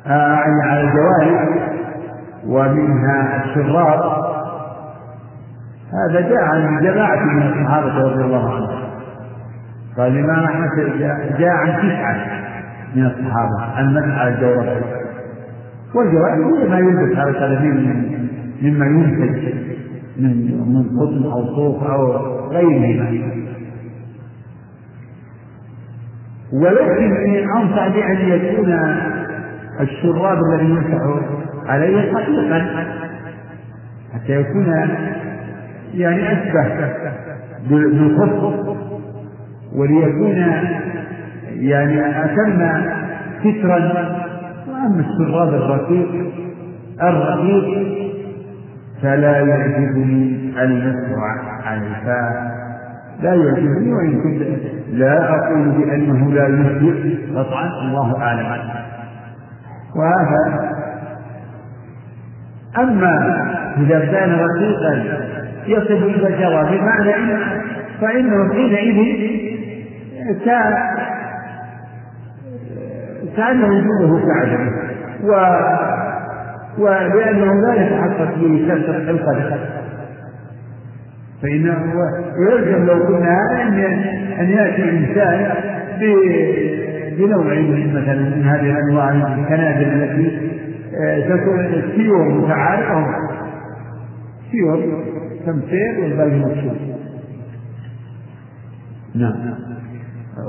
[0.06, 1.48] آه، على الجوارح
[2.46, 4.00] ومنها الشراب
[5.92, 8.90] هذا جاء عن جماعة من الصحابة رضي الله عنهم.
[9.96, 10.70] قال الإمام أحمد
[11.38, 12.16] جاء عن تسعة
[12.94, 13.80] من الصحابة.
[13.80, 15.00] المسح على الجوارح
[15.96, 16.02] هو
[16.68, 18.20] ما يلبس هذا الثلاثين
[18.62, 19.54] مما ينتج
[20.16, 22.12] من من قطن أو صوف أو
[22.48, 23.49] غيره
[26.52, 28.72] ولكن أنصح بأن يكون
[29.80, 31.00] الشراب الذي يمسح
[31.66, 32.86] عليه حقيقا
[34.14, 34.66] حتى يكون
[35.94, 36.92] يعني أشبه
[37.70, 38.68] بالخف
[39.74, 40.36] وليكون
[41.54, 42.82] يعني أتم
[43.40, 44.20] سترا.
[44.68, 46.32] وأما الشراب الرقيق
[47.02, 48.00] الرقيق
[49.02, 51.18] فلا يعجبني المسح
[51.64, 52.50] على الفاء
[53.22, 54.42] لا يعجبني وإن كنت
[54.92, 58.70] لا أقول بأنه لا يجزئ قطعا الله أعلم.
[59.96, 60.70] وهذا
[62.78, 63.44] أما
[63.78, 64.92] إذا كان رقيقا
[65.66, 67.38] إلى الجواب بمعنى إن
[68.00, 69.40] فإنه حينئذ
[73.36, 74.72] كان وجوده كعدمه
[75.24, 75.32] و
[76.78, 79.58] ولأنه لا يتحقق به شرط الخلقة
[81.42, 81.94] فإنه
[82.38, 83.74] يلزم لو قلنا أن
[84.40, 85.50] أن يأتي إنسان
[87.18, 87.44] بنوع
[88.00, 90.50] مثلا من هذه الأنواع الكنادر التي
[90.94, 93.06] آه، تكون السيور متعارفة
[94.50, 95.04] سيور
[95.46, 96.76] تمثيل والباقي مكشوف
[99.14, 99.54] نعم.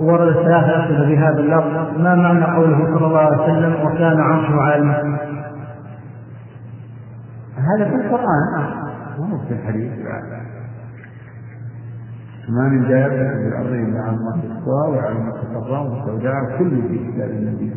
[0.02, 2.00] ورد ثلاثة أسئلة بهذا اللفظ.
[2.00, 5.06] ما معنى قوله صلى الله عليه وسلم وكان عرشه على الماء
[7.56, 8.64] هذا في القرآن.
[9.20, 9.92] مو في الحديث.
[12.52, 16.97] ما من دابة في الأرض إلا على الله تستوى وعلى ما تستقر والسوداء كل في
[17.12, 17.72] كتاب النبي.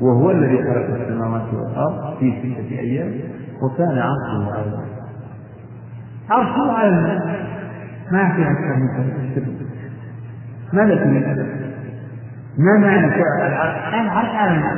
[0.00, 3.12] وهو الذي خلق السماوات والأرض في ستة أيام
[3.62, 4.86] وكان عرشه على الماء
[6.30, 7.48] عرشه على الماء
[8.12, 8.88] ما في أكثر من
[9.34, 9.46] كذا
[10.72, 11.46] ما لك من أدب.
[12.58, 14.76] ما معنى العرش؟ العرش على الماء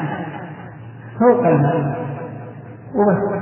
[1.20, 2.07] فوق الماء
[2.95, 3.41] وبس.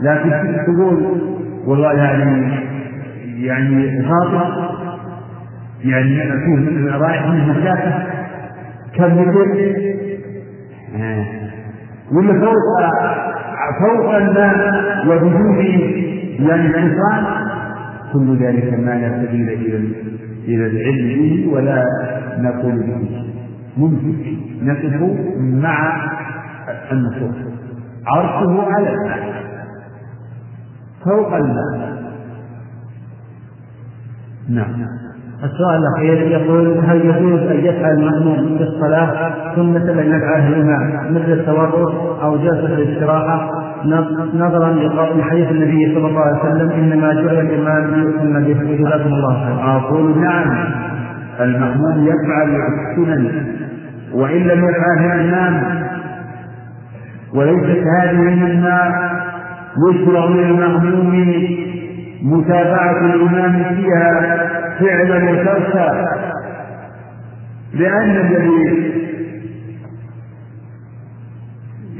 [0.00, 1.20] لكن تقول
[1.66, 2.71] والله يعني
[3.46, 4.72] يعني خاطئ
[5.84, 7.92] يعني أكون رايح من مسافة
[8.96, 9.38] كم متر
[12.12, 12.80] ولا فوق
[13.80, 15.58] فوق الماء وبدون
[16.38, 17.24] يعني انفصال
[18.12, 19.76] كل ذلك ما لا سبيل إلى
[20.48, 21.84] إلى العلم به ولا
[22.38, 23.24] نقول به.
[23.76, 24.14] ممكن
[24.62, 25.02] نقف
[25.40, 26.02] مع
[26.92, 27.36] النصوص.
[28.06, 29.32] عرشه على الماء.
[31.04, 32.01] فوق الماء.
[34.50, 34.86] نعم.
[35.44, 41.32] السؤال الأخير يقول هل يجوز أن يفعل المأموم في الصلاة سنة لم يفعله الإمام مثل
[41.32, 43.50] التورط أو جلسة الاستراحة؟
[44.34, 44.72] نظرا
[45.16, 48.76] لحديث النبي صلى الله عليه وسلم إنما جعل الإمام ليؤتم به.
[48.78, 49.76] جزاكم الله خيرا.
[49.76, 50.64] أقول نعم.
[51.40, 53.46] المأموم يفعل السنن
[54.14, 55.82] وإن لم يفعلها الإمام
[57.34, 59.10] وليست هذه مما
[59.90, 61.14] يشرع للمأموم
[62.22, 64.36] متابعة الإمام فيها
[64.80, 66.06] فعلا وتركا
[67.74, 68.92] لأن الذي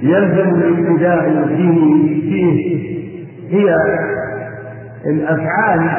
[0.03, 2.83] يلزم الابتداء فيه فيه
[3.51, 3.75] هي
[5.07, 5.91] الأفعال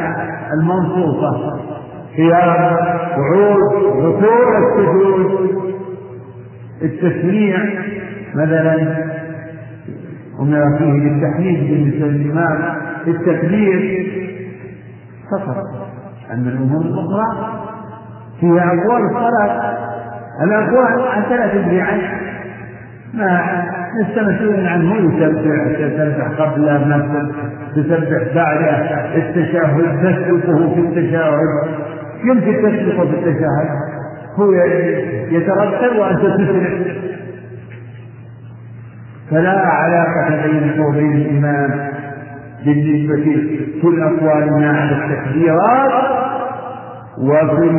[0.54, 1.60] المنصوصة
[2.18, 2.76] قيام
[3.16, 3.60] قعود
[4.06, 5.50] ركوع السجود
[6.82, 7.58] التسميع
[8.36, 8.98] مثلا
[10.40, 12.84] أمر فيه بالتحميد بالنسبة للإمام.
[13.08, 14.08] التكبير
[15.32, 15.58] فقط.
[16.34, 17.60] أما الأمور الأخرى
[18.40, 19.78] فيها أقوال الصلاة.
[20.44, 22.02] الأقوال حتى لا تدري عنه
[23.14, 23.64] ما
[24.02, 27.32] لست مسؤولا عنه يسبح تسبح قبل ما
[27.76, 28.58] تسبح بعد
[29.16, 29.84] التشهد.
[30.04, 31.40] تسبقه في التشهد.
[32.24, 33.68] يمكن تسبقه في التشهد.
[34.40, 34.52] هو
[35.32, 36.94] يترتب وأنت تسرع
[39.32, 41.93] فلا علاقة بينك وبين الإمام.
[42.66, 43.24] بالنسبة
[43.82, 45.92] في الأقوال ما عدا التكبيرات
[47.18, 47.70] وفي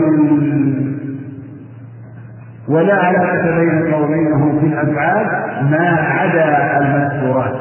[2.69, 5.27] ولا علاقة بينك وبينه في الأفعال
[5.71, 7.55] ما عدا المذكورات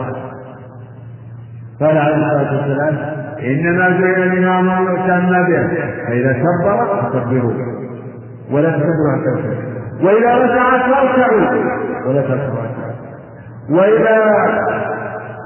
[1.80, 2.96] قال عليه الصلاة والسلام
[3.40, 5.68] إنما جعل الإمام يؤتم به
[6.08, 7.54] فإذا كبر فكبروا
[8.52, 9.50] ولا تكبروا حتى
[10.06, 11.64] وإذا ركع فاركعوا
[12.08, 12.68] ولا تركعوا
[13.70, 14.18] وإذا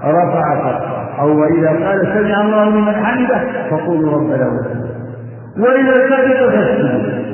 [0.06, 4.88] رفع فرقا أو وإذا قال سمع الله لمن حمده فقولوا ربنا ولك
[5.58, 7.28] وإذا سجد فاسجدوا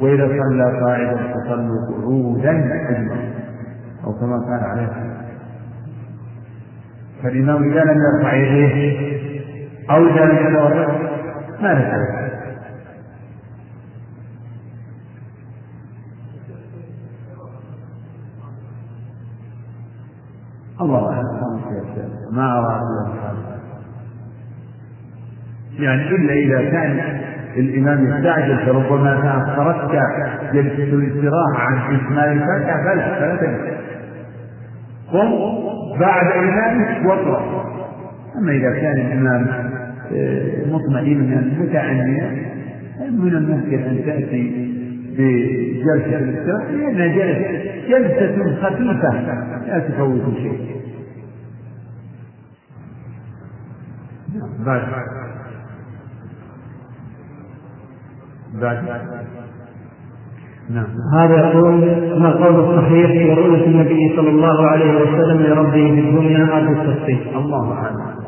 [0.00, 3.34] وإذا صلى قاعدا فصلوا قعودا أجمعين.
[4.04, 4.88] أو كما قال عليه
[7.22, 9.00] فالإمام إذا لم يرفع يديه
[9.90, 10.86] أو إذا لم يتوضأ
[11.62, 12.20] ما نفعل
[20.80, 22.19] الله أعلم.
[22.32, 22.80] ما أرى
[25.78, 27.20] يعني إلا إذا كان
[27.56, 29.14] الإمام يستعجل فربما
[29.56, 30.02] تركت
[30.54, 33.80] جلسة الاستراحة عن إكمال الفاتحة فلا فلا تجلس
[35.12, 35.30] قم
[36.00, 37.64] بعد إمامك واقرأ
[38.38, 39.46] أما إذا كان الإمام
[40.14, 42.50] آه، مطمئنا متعنيا
[43.10, 44.70] من الممكن أن تأتي
[45.18, 47.06] بجلسة الاستراحة لأنها
[47.88, 49.20] جلسة خفيفة
[49.66, 50.79] لا تفوت شيء.
[54.66, 54.82] بعد.
[58.60, 58.84] بعد.
[60.70, 60.86] نعم.
[61.14, 61.74] هذا يقول
[62.20, 67.36] ما القول الصحيح في رؤية النبي صلى الله عليه وسلم لربه في الدنيا في التفصيل
[67.36, 68.20] الله أعلم.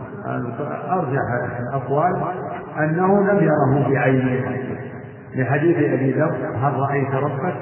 [0.90, 1.20] أرجح
[1.60, 2.12] الأقوال
[2.78, 4.56] أنه لم يره بعينه
[5.36, 7.54] لحديث أبي ذر هل رأيت ربك؟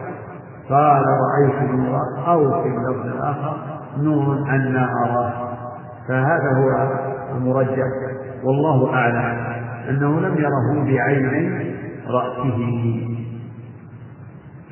[0.71, 2.01] قال رأيت نورا.
[2.27, 3.57] أو في اللفظ الآخر
[3.99, 5.33] نور أنا أراه.
[6.09, 6.93] فهذا هو
[7.37, 8.10] المرجح.
[8.45, 9.39] والله أعلم
[9.89, 11.65] أنه لم يره بعين
[12.09, 12.59] رأسه.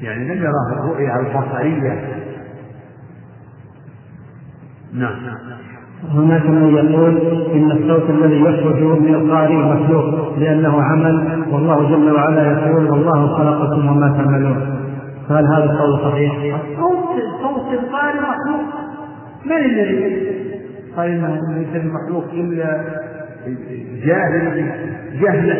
[0.02, 2.18] يعني لم يره الرؤية البصرية.
[4.94, 5.16] نعم.
[6.08, 7.16] هناك من يقول
[7.52, 13.88] إن الصوت الذي يخرج من القارئ مخلوق لأنه عمل والله جل وعلا يقول والله خلقكم
[13.88, 14.78] وما تعملون.
[15.28, 18.62] فهل هذا القول صحيح؟ صوت صوت القارئ مخلوق.
[19.44, 20.38] من الذي؟
[20.96, 23.07] قال إنه ليس بمخلوق إلا
[24.06, 24.44] جاهل
[25.12, 25.54] جهلا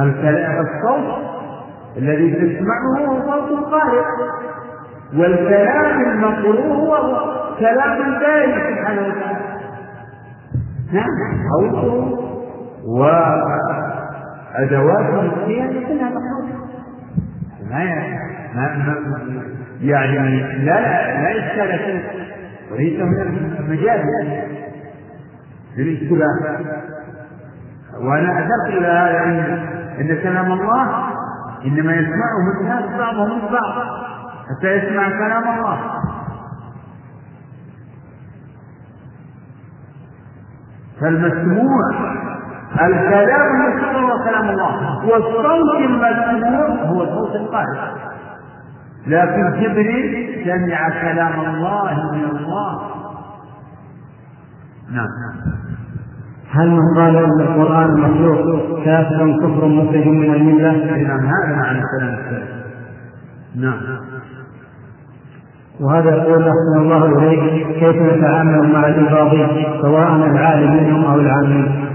[0.00, 1.18] الكلام الصوت
[1.96, 4.04] الذي تسمعه هو صوت القارئ
[5.16, 6.96] والكلام المقروء هو
[7.58, 9.38] كلام الباري سبحانه وتعالى.
[10.92, 11.08] نعم
[11.50, 12.18] صوته
[12.86, 16.60] وأدوات القيام كلها مخلوقة
[17.70, 17.82] ما
[18.54, 18.64] ما
[19.80, 21.30] يعني لا لا لا
[22.70, 24.04] وليس من المجال.
[25.76, 26.58] للاشتباه
[28.00, 29.38] وأنا أشرت إلى هذا أن
[30.00, 31.10] أن كلام الله
[31.64, 33.86] إنما يسمعه الناس بعضهم من بعض
[34.50, 35.78] حتى يسمع كلام الله.
[41.00, 41.90] فالمسموع
[42.80, 45.06] الكلام المسموع هو كلام الله.
[45.06, 48.09] والصوت المسموع هو صوت القارئ
[49.06, 52.80] لكن جبريل سمع كلام الله من الله.
[54.92, 55.08] نعم.
[56.50, 62.14] هل من قال أن القرآن مخلوق؟ كافر كفر مخرج من الملة؟ نعم هذا معنى كلام
[62.14, 62.50] السلف
[63.54, 63.80] نعم.
[65.80, 71.89] وهذا يقول أحسن الله إليك كيف نتعامل مع الإباضي سواء العالم منهم أو العامين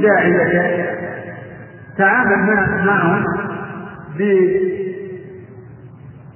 [0.00, 1.00] داعية
[1.98, 2.46] تعامل
[2.86, 3.24] معهم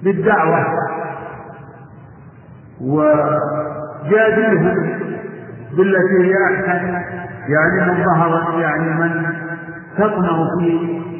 [0.02, 0.66] بالدعوة.
[2.80, 4.74] وجادلهم
[5.76, 6.84] بالتي هي أحسن.
[7.48, 9.12] يعني من ظهر يعني من
[9.96, 10.68] تطمع في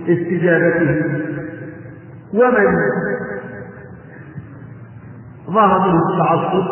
[0.09, 0.91] استجابته
[2.35, 2.69] ومن
[5.51, 6.67] ظهر منه التعصب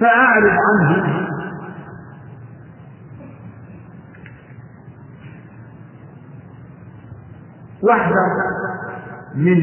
[0.00, 1.29] فأعرض عنه
[7.82, 8.26] واحذر
[9.34, 9.56] من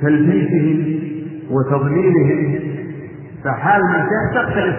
[0.00, 0.98] تلبيسهم
[1.50, 2.60] وتضليلهم
[3.44, 4.76] فحال الإنسان تختلف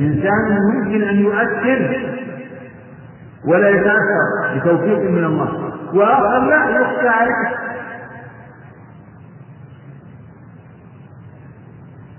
[0.00, 2.10] إنسان ممكن أن يؤثر
[3.46, 5.72] ولا يتأثر بتوفيق من الله.
[5.94, 7.56] وآخر لا يخشى عليه.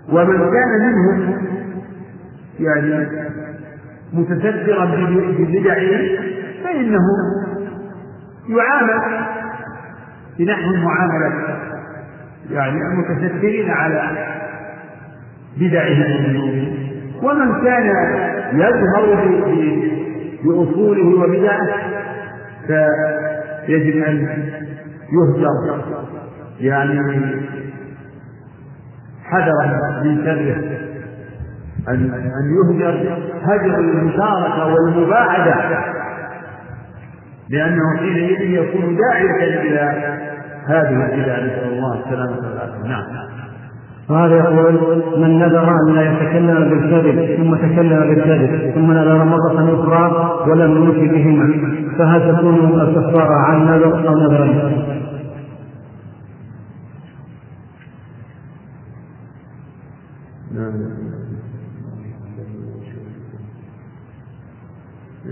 [0.10, 1.46] ومن كان منهم
[2.60, 3.08] يعني
[4.14, 6.18] متسترا ببدعه
[6.64, 7.00] فإنه
[8.50, 9.26] يعامل
[10.40, 11.58] بنحو المعاملة.
[12.52, 14.12] يعني المتسترين على
[15.58, 16.76] بدعهم
[17.24, 17.86] ومن كان
[18.54, 19.16] يظهر
[20.44, 21.68] بأصوله وبدعه
[22.68, 24.50] فيجب أن
[25.12, 25.82] يهجر.
[26.60, 27.00] يعني
[29.24, 30.86] حذرا من شره
[31.88, 33.18] أن أن يهجر.
[33.44, 35.95] هجر المشاركة والمباعدة
[37.50, 40.16] لأنه حينئذ يكون داعية إلى
[40.68, 43.04] هذه البدع نسأل الله السلامة والعافية نعم.
[44.10, 50.32] وهذا يقول من نذر أن لا يتكلم بالكذب ثم تكلم بالكذب ثم نذر مرة أخرى
[50.52, 51.54] ولم يوفي بهما
[51.98, 54.96] فهل تكون الكفارة عن نذر أو نذرين؟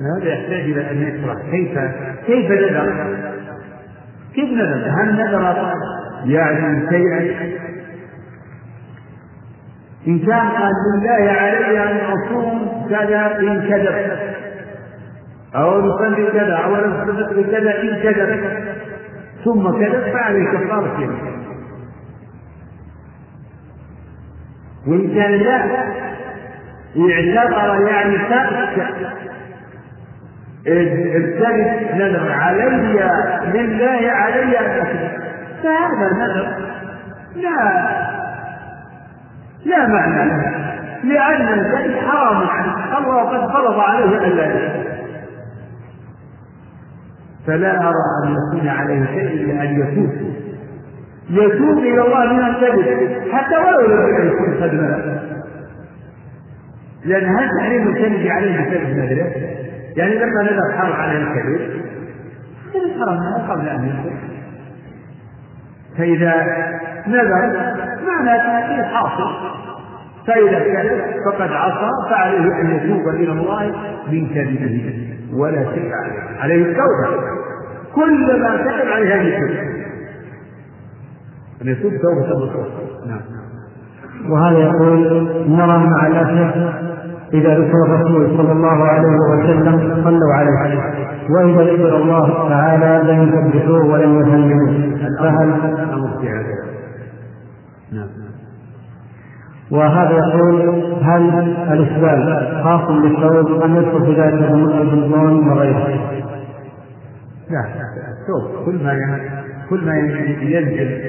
[0.01, 1.79] هذا يحتاج إلى أن يشرح كيف؟
[2.25, 3.17] كيف نذر؟
[4.35, 5.73] كيف نذر؟ هل نذر؟
[6.25, 7.53] يعني شيئا.
[10.07, 14.17] إن كان قال لله علي أن أصوم كذا إن كذب.
[15.55, 18.63] أو نصلي كذا أو نصدق بكذا إن كذب.
[19.45, 21.09] ثم كذب فعليه كفارة
[24.87, 25.55] وإن كان لا
[26.97, 28.93] اعتبر يعني ترك
[30.67, 33.09] الكذب نذر علي
[33.53, 35.11] لله علي أن أكذب.
[35.63, 36.57] فهذا نذر
[37.35, 37.93] لا
[39.65, 40.63] لا معنى له
[41.03, 44.83] لأن الكذب حرام عنه الله قد فرض عليه ألا يكذب
[47.47, 50.33] فلا أرى أن يكون عليه شيء إلا أن يتوب.
[51.29, 54.73] يتوب إلى الله من الكذب حتى ولو لم يكن قد
[57.05, 59.31] لأن هل تحريم الكذب عليه بسبب نذره؟
[59.97, 61.81] يعني لما نزل حرم عليه الكبير
[62.75, 64.33] نزل حرم قبل أن ينزل
[65.97, 66.33] فإذا
[67.07, 67.29] نزل
[68.07, 69.53] معنى تأثير حاصل.
[70.27, 73.75] فإذا كذب فقد عصى فعليه أن يتوب إلى الله
[74.11, 76.39] من كذبه ولا شيء عليه.
[76.39, 77.23] عليه التوبة.
[77.95, 79.49] كل ما كتب عليه أن يتوب
[81.61, 82.65] أن يتوب توبة
[83.07, 83.21] نعم.
[84.29, 84.99] وهذا يقول
[85.49, 86.92] نرى مع الأسف
[87.33, 91.03] إذا ذكر الرسول صلى الله عليه وسلم صلوا عليه.
[91.29, 95.49] وإذا ذكر الله تعالى لم يسبحوه ولم يسلموه فهل
[97.91, 98.07] نعم
[99.71, 101.29] وهذا يقول هل
[101.71, 105.87] الإسبال خاص بالثوب أم يدخل في ذلك البنطلون وغيره؟
[107.49, 107.65] لا
[108.11, 109.19] الثوب كل ما
[109.69, 109.97] كل ما
[110.41, 111.01] ينزل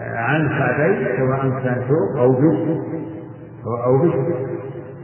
[0.00, 2.78] عن الكعبين سواء كان ثوب أو بش
[3.86, 4.14] أو بش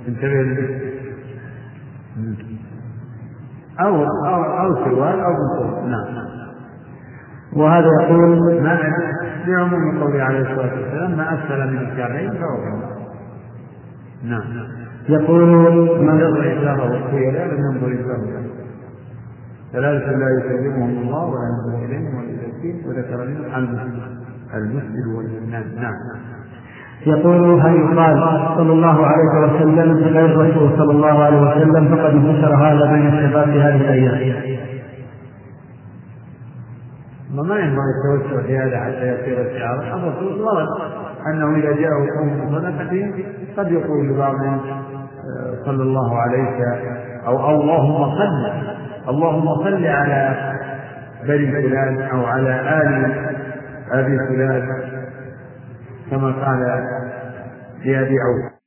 [0.09, 0.69] انتبه
[3.81, 6.23] أو أو أو سروال أو بنطلون نعم.
[7.53, 8.79] وهذا يقول ما
[9.47, 12.59] بعموم قوله عليه الصلاة والسلام ما أسفل من الكعبين فهو
[14.25, 14.43] نعم.
[15.09, 15.43] يقول
[16.01, 18.43] من ينظر إسلامه الخيلاء لم ينظر إسلامه
[19.73, 24.01] ثلاثة لا يكلمهم الله ولا ينظر إليهم ولا يزكيهم وذكر لهم
[24.55, 25.95] المسجد والإمام نعم.
[27.07, 32.55] يقول هل يقال صلى الله عليه وسلم بغير الرسول صلى الله عليه وسلم فقد انتشر
[32.55, 34.43] هذا بين الشباب في هذه الأيام؟
[37.35, 39.79] ما ينبغي التوسع في هذا حتى يصير الشعار.
[39.79, 40.67] الرسول ورد
[41.27, 43.13] أنه إذا جاءه قوم بصدقه
[43.57, 46.61] قد يقول لبعضهم آه، صلى الله عليك
[47.27, 48.53] أو اللهم صل
[49.09, 50.53] اللهم صل على
[51.29, 53.15] بني فلان أو على آل
[53.93, 54.92] أبي فلان.
[56.11, 56.61] كما قال
[57.85, 58.62] لأبي عوف.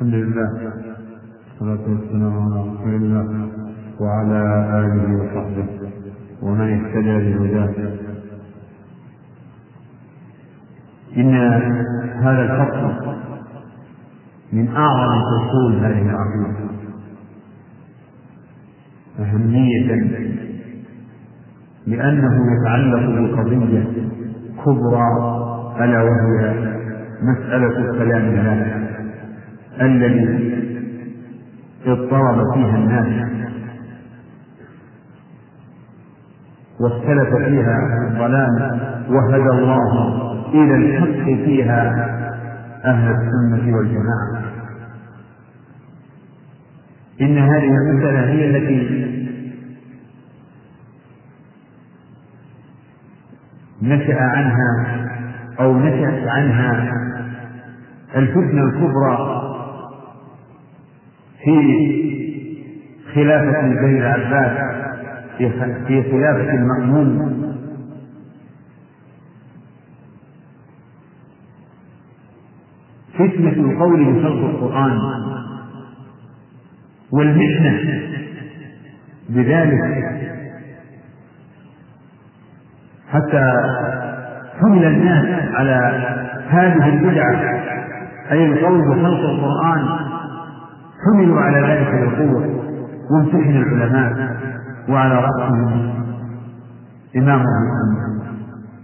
[0.00, 0.50] الحمد لله
[1.60, 3.48] والصلاة والسلام على رسول الله
[4.00, 4.40] وعلى
[4.80, 5.66] آله وصحبه
[6.42, 7.74] ومن اهتدى بهداه.
[11.16, 11.34] إن
[12.24, 13.16] هذا الفصل
[14.52, 16.70] من أعظم فصول هذه العقيدة.
[19.18, 19.88] أهمية
[21.86, 23.84] لأنه يتعلق بقضية
[24.64, 25.08] كبرى
[25.80, 26.54] ألا وهي
[27.22, 28.79] مسألة كلام الله.
[29.80, 30.60] الذي
[31.86, 33.30] اضطرب فيها الناس
[36.80, 40.20] واختلف فيها الضلال وهدى الله
[40.54, 42.06] إلى الحق فيها
[42.84, 44.42] أهل السنة والجماعة.
[47.20, 49.10] إن هذه المسألة هي التي
[53.82, 54.96] نشأ عنها
[55.60, 56.92] أو نشأت عنها
[58.16, 59.39] الفتنة الكبرى
[61.44, 61.56] في
[63.14, 64.80] خلافة بني العباس
[65.86, 67.40] في خلافة المأمون.
[73.14, 74.98] فتنة القول بخلق القرآن
[77.12, 78.00] والمحنة
[79.28, 79.80] بذلك
[83.08, 83.52] حتى
[84.60, 85.76] حمل الناس على
[86.48, 87.60] هذه البدعة.
[88.32, 90.10] أي القول بخلق القرآن
[91.04, 92.42] حملوا على ذلك بقوة
[93.10, 94.36] وامتحن العلماء
[94.88, 95.92] وعلى رأسهم
[97.16, 97.44] إمام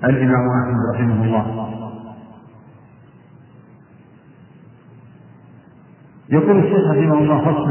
[0.04, 1.66] الإمام أحمد رحمه الله.
[6.30, 7.70] يقول الشيخ رحمه الله فصل.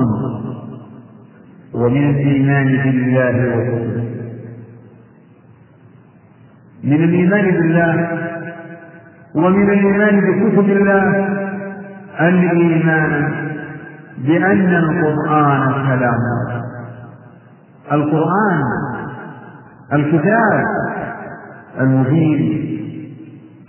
[1.73, 4.03] ومن الإيمان بالله وكتبه
[6.83, 7.95] من الإيمان بالله
[9.35, 11.27] ومن الإيمان بكتب الله
[12.21, 13.44] الإيمان
[14.27, 16.19] بأن القرآن كلام.
[17.91, 18.61] القرآن
[19.93, 20.63] الكتاب
[21.79, 22.65] المبين.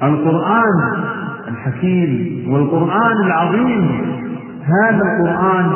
[0.02, 1.04] القرآن
[1.48, 4.16] الحكيم والقرآن العظيم.
[4.62, 5.66] هذا القرآن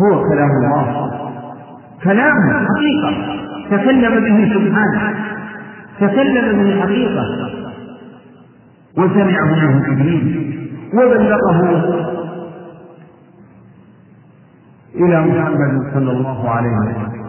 [0.00, 1.10] هو كلام الله.
[2.04, 3.36] كلام حقيقة.
[3.70, 5.14] تكلم به سبحانه.
[6.00, 7.24] تكلم به حقيقة.
[8.98, 10.53] وسمعه منه جبريل.
[10.94, 11.60] وبلغه
[14.94, 17.24] إلى محمد صلى الله عليه وسلم.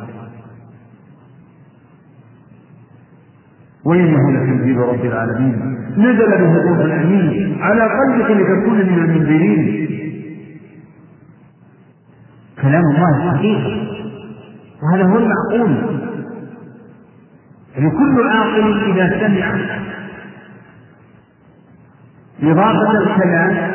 [3.86, 5.56] وإنه لتنزيل رب العالمين.
[5.98, 7.58] نزل به الروح الأمين.
[7.62, 9.86] على قلبك لتكون من المنذرين.
[12.62, 13.74] كلام الله حقيقة
[14.84, 15.72] وهذا هو المعقول.
[17.78, 19.48] لكل عاقل إذا سمع
[22.52, 23.72] إضافة الكلام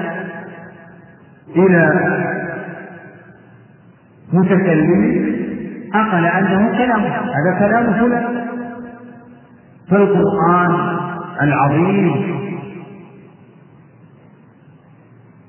[1.56, 1.90] إلى
[4.32, 5.30] متكلم
[5.94, 7.00] عقل أنه كلام.
[7.02, 8.46] هذا كلام فلان
[9.90, 10.98] فالقرآن
[11.42, 12.40] العظيم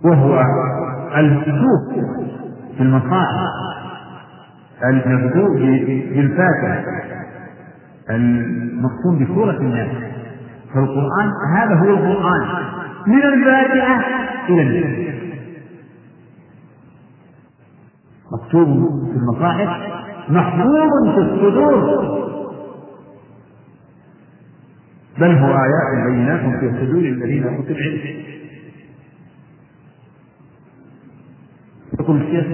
[0.04, 0.44] وهو
[1.18, 2.06] المكتوب
[2.78, 3.52] في المصاحف
[4.84, 5.58] المكتوب
[6.16, 6.84] بالفاتحة
[8.10, 9.90] المقسوم بسورة الناس.
[10.74, 12.61] فالقرآن هذا هو القرآن.
[13.08, 14.04] من الفاتحة
[14.50, 15.12] إلى الناس
[18.32, 18.68] مكتوب
[19.12, 19.70] في المصاحف
[20.30, 22.22] محفوظ في الصدور.
[25.20, 28.24] بل هو آيات بينات في صدور الذين أوتوا العلم.
[32.00, 32.46] يقول الشيخ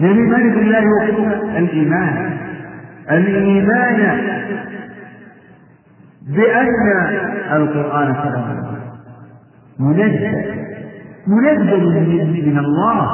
[0.00, 2.38] للإيمان بالله وكتبه الإيمان.
[3.10, 4.00] الإيمان
[6.28, 6.68] بأن
[7.52, 8.68] القرآن كلام
[9.78, 10.58] منزل.
[11.26, 11.84] منزل
[12.48, 13.08] من الله.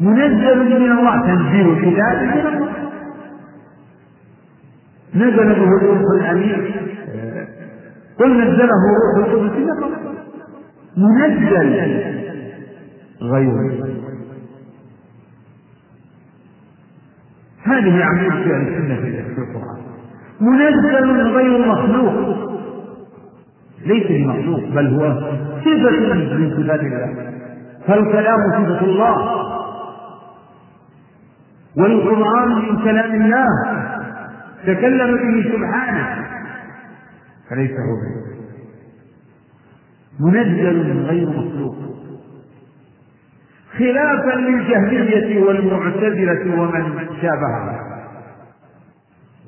[0.00, 1.22] منزل من الله.
[1.22, 2.74] تنزيل الكتاب من الله.
[5.14, 6.60] نزل به الروح الأمين.
[8.18, 9.54] قل نزله روح القدس
[10.96, 11.70] منزل.
[13.22, 13.54] غير.
[17.64, 18.96] هذه عملية أهل السنة
[19.34, 19.73] في القرآن.
[20.40, 22.14] منزل غير مخلوق.
[23.86, 25.20] ليس بمخلوق بل هو
[25.60, 27.32] صفة من صفات الله.
[27.86, 29.44] فالكلام صفة الله.
[31.76, 33.46] والقرآن من كلام الله.
[34.66, 36.26] تكلم به سبحانه.
[37.50, 38.24] فليس هو.
[40.20, 41.76] منزل غير مخلوق.
[43.78, 47.93] خلافا للجهمية والمعتزلة ومن شابههم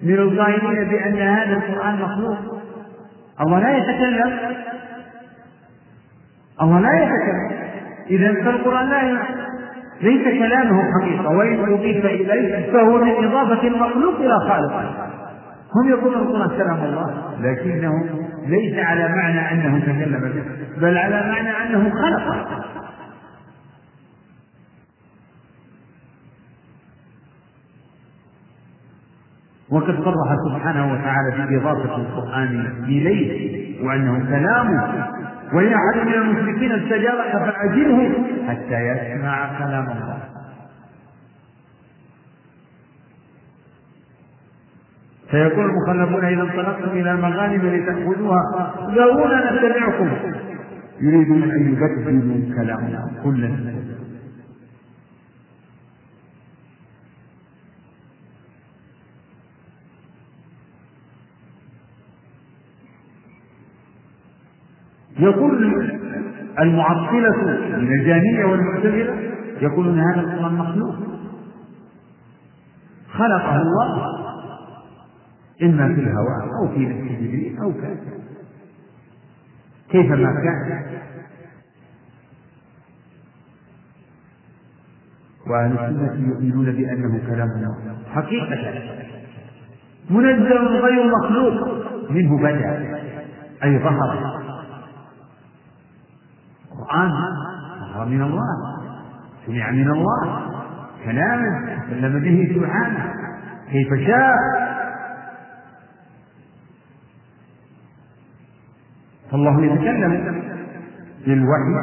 [0.07, 2.38] من الظاهرين بأن هذا القرآن مخلوق.
[3.40, 4.38] الله لا يتكلم.
[6.62, 7.50] الله لا يتكلم.
[8.11, 9.18] إذا فالقرآن لا
[10.02, 11.36] ليس كلامه حقيقة.
[11.36, 15.07] وإن أضيف إليه فهو من إضافة المخلوق إلى خالقه
[15.74, 17.92] هم يقولون القرآن كلام الله لكنه
[18.46, 20.44] ليس على معنى أنه تكلم به
[20.80, 22.46] بل على معنى أنه خلقه
[29.70, 33.56] وقد صرح سبحانه وتعالى في إضافة القرآن إليه
[33.86, 35.08] وأنه كلامه
[35.52, 38.12] وإن أحد من المشركين استجارك فأجره
[38.48, 40.18] حتى يسمع كلام الله.
[45.30, 50.08] فيقول المخلفون إذا انطلقتم إلى المغانم لتأخذوها ذرونا نتبعكم
[51.00, 53.44] يريدون أن يبدلوا كلام الله كل
[65.18, 65.90] يقول
[66.58, 67.36] المعطلة
[67.76, 69.14] من الجاهلية والمعتزلة
[69.60, 70.94] يقولون هذا القرآن مخلوق.
[73.12, 74.16] خلقه الله
[75.62, 77.96] إما في الهواء أو في نفس جبريل أو كان
[79.90, 80.82] كيفما كان.
[85.46, 87.48] وأهل السنة يؤمنون بأنه كلام
[88.14, 88.82] حقيقة.
[90.10, 91.68] منزل غير مخلوق.
[92.10, 92.98] منه بدأ.
[93.64, 94.45] أي ظهر.
[96.87, 97.11] القرآن.
[97.95, 98.76] ظهر من الله.
[99.47, 100.53] سمع من الله.
[101.05, 103.14] كلاما تكلم به سبحانه.
[103.70, 104.37] كيف شاء.
[109.30, 110.43] فالله يتكلم
[111.26, 111.74] بالوحي.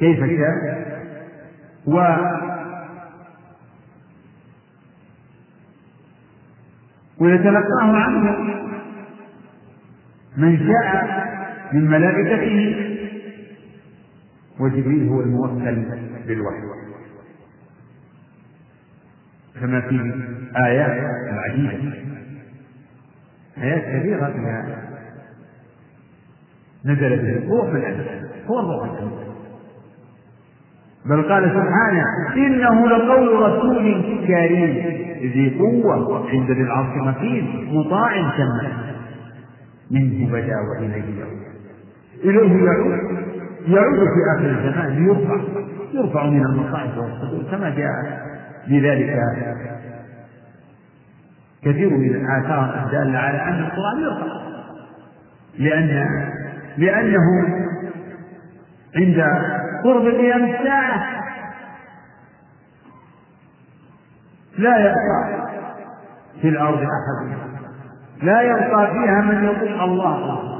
[0.00, 0.80] كيف شاء.
[1.86, 2.16] و
[7.18, 8.36] ويتلقاه عنه.
[10.36, 11.20] من شاء
[11.72, 12.89] من ملائكته.
[14.60, 15.84] وجبريل هو الموكل
[16.26, 16.62] بالوحي.
[19.60, 20.14] كما في
[20.66, 21.92] آيات عديدة
[23.58, 24.34] آيات كثيرة
[26.84, 29.00] نزل به الروح من الأمر هو الروح
[31.06, 32.04] بل قال سبحانه
[32.36, 35.00] إنه لقول رسول كريم.
[35.20, 38.68] ذي قوة عند ذي العرش مكين مطاع ثم
[39.90, 41.42] منه بدا وإليه يعود.
[42.24, 43.29] إليه يعود.
[43.68, 45.40] يعود في آخر الزمان ليرفع
[45.94, 48.20] يرفع من المصائب والصدور كما جاء
[48.68, 49.14] بذلك.
[51.62, 54.40] كثير من الآثار الدالة على أن القرآن يرفع
[55.58, 56.06] لأن
[56.78, 57.48] لأنه
[58.96, 59.24] عند
[59.84, 61.20] قرب قيام الساعة
[64.58, 65.48] لا يبقى
[66.42, 67.38] في الأرض أحد
[68.22, 70.59] لا يبقى فيها من يقول الله.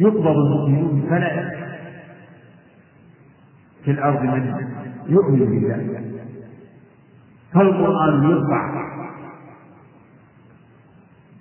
[0.00, 1.50] يقبض المؤمنون فلا
[3.84, 4.54] في الأرض من
[5.08, 6.02] يؤمن بالله.
[7.54, 8.88] فالقرآن يرفع.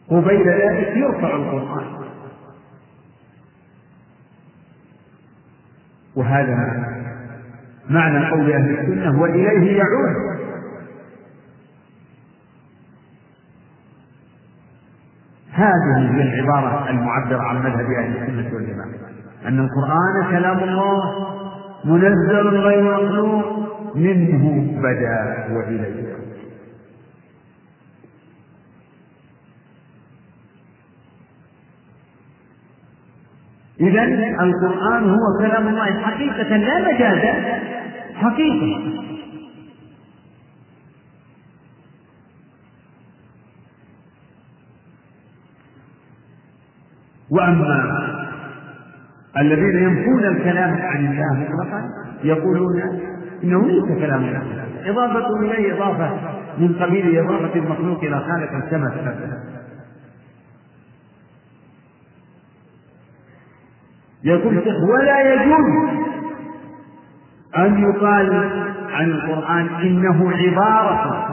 [0.09, 2.07] وبين ذلك يرفع القرآن.
[6.15, 6.87] وهذا
[7.89, 10.36] معنى قول أهل السنة وإليه يعود.
[15.57, 18.89] هذه هي العبارة المعبرة عن مذهب أهل السنة والجماعة.
[19.47, 21.27] أن القرآن كلام الله
[21.85, 23.45] منزل غير مخلوق
[23.95, 26.17] منه بدا وإليه.
[33.79, 34.03] إذا
[34.43, 37.33] القرآن هو كلام الله حقيقة لا مجازا
[38.15, 39.07] حقيقة.
[47.31, 48.07] وأما
[49.37, 51.89] الذين ينفون الكلام عن الله مطلقا
[52.23, 52.81] يقولون
[53.43, 54.43] إنه ليس كلام الله.
[54.85, 56.19] إضافة إليه إضافة
[56.57, 58.91] من قبيل إضافة المخلوق إلى خالق كما
[64.23, 64.57] يقول
[64.89, 65.89] ولا يجوز
[67.57, 68.33] أن يقال
[68.91, 71.27] عن القرآن إنه عبارة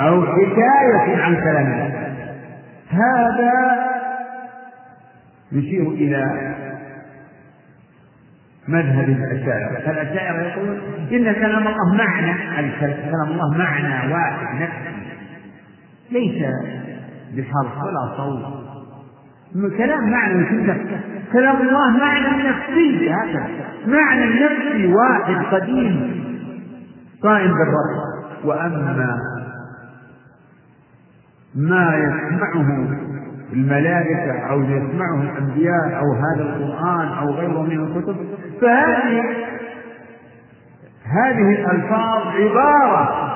[0.00, 2.09] أو حكاية عن كلام الله.
[2.90, 3.80] هذا
[5.52, 6.54] يشير إلى
[8.68, 9.80] مذهب الأشاعرة.
[9.86, 10.80] فالأشاعرة يقولون
[11.12, 12.32] إن كلام الله معنى
[12.80, 14.90] كلام الله معنى واحد نفسي.
[16.10, 16.42] ليس
[17.34, 18.60] بحرف ولا صوت.
[19.78, 20.46] كلام معنى
[21.32, 23.48] كلام الله معنى نفسي هكذا
[23.86, 26.24] معنى نفسي واحد قديم.
[27.22, 28.10] قائم بالرب.
[28.44, 29.16] وأما
[31.54, 32.88] ما يسمعه
[33.52, 38.16] الملائكة أو يسمعه الأنبياء أو هذا القرآن أو غيره من الكتب
[38.60, 39.24] فهذه
[41.04, 43.30] هذه الألفاظ عبارة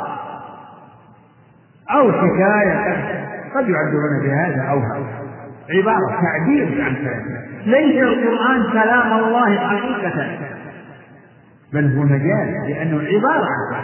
[1.91, 2.97] أو حكاية
[3.55, 5.25] قد يعبرون بهذا أو هذا.
[5.71, 7.25] عبارة تعبير عن كلام.
[7.67, 10.39] ليس القرآن كلام الله حقيقة.
[11.73, 13.83] بل هو مجال لأنه عبارة عن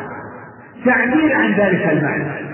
[0.84, 2.50] تعبير عن ذلك المعنى.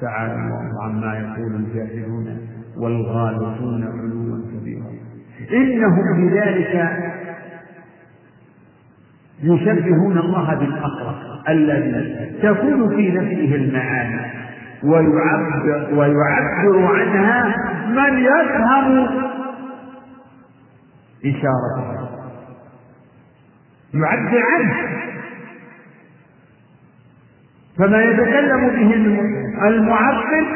[0.00, 2.38] تعالى الله عما يقول الجاهلون
[2.76, 4.90] والغالطون علوا كبيرا.
[5.52, 6.90] إنهم بذلك
[9.42, 11.14] يشبهون الله بالأقرب
[11.48, 14.20] الذي تكون في نفسه المعاني
[14.84, 17.54] ويعبر, ويعبر عنها
[17.88, 19.08] من يفهم
[21.24, 22.08] إشارته
[23.94, 24.74] يعبر عنه
[27.80, 28.94] فما يتكلم به
[29.68, 30.46] المعبر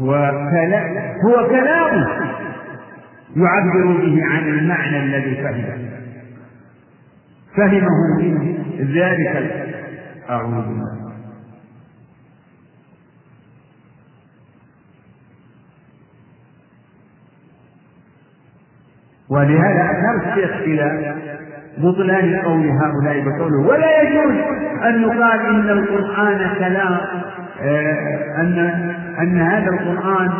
[0.00, 2.08] هو كلام هو كلامه
[3.36, 5.90] يعبر به عن المعنى الذي فهمه
[7.56, 9.64] فهمه منه ذلك
[10.30, 11.04] أعوذ بالله.
[19.28, 21.14] ولهذا الشيخ إلى
[21.78, 23.68] بطلان قول هؤلاء بقوله.
[23.68, 24.34] ولا يجوز
[24.84, 26.98] أن يقال إن القرآن كلام
[27.62, 28.58] آه، أن
[29.18, 30.30] أن هذا القرآن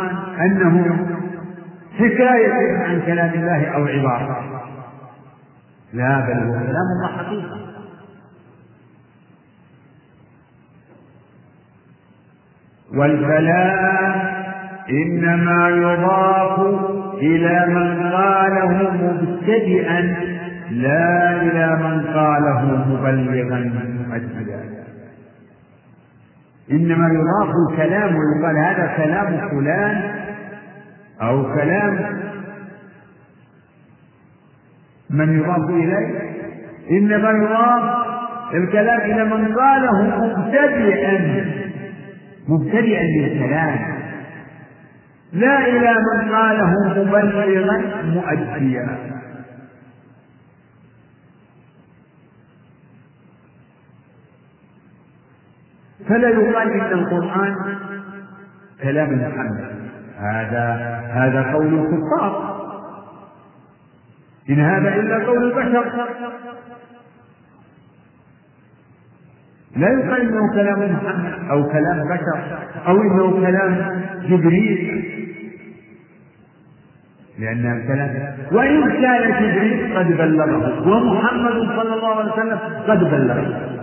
[0.41, 0.97] أنه
[1.99, 4.45] حكاية عن كلام الله أو عبارة.
[5.93, 7.57] لا بل هو كلام الله حقيقة.
[12.93, 14.35] والكلام
[14.89, 16.59] إنما يضاف
[17.17, 20.15] إلى من قاله مبتدئا
[20.71, 23.59] لا إلى من قاله مبلغا
[24.07, 24.75] مؤديا
[26.71, 30.01] إنما يضاف الكلام ويقال هذا كلام فلان
[31.21, 31.99] أو كلام
[35.09, 36.35] من يضاف إليه.
[36.91, 38.05] إنما يضاف
[38.53, 41.45] الكلام إلى من قاله مبتدئا
[42.47, 43.95] مبتدئا للكلام.
[45.33, 49.14] لا إلى من قاله مبلغا مؤديا
[56.09, 57.55] فلا يقال إن القرآن
[58.83, 59.75] كلام محمد.
[60.19, 60.65] هذا
[61.11, 62.55] هذا قول الكفار.
[64.49, 65.85] إن هذا إلا قول البشر.
[69.75, 75.05] لا يقال إنه كلام محمد أو كلام بشر أو إنه كلام جبريل.
[77.39, 83.74] لأن الكلام وإن كان جبريل قد بلغه ومحمد صلى الله عليه وسلم قد بلغه.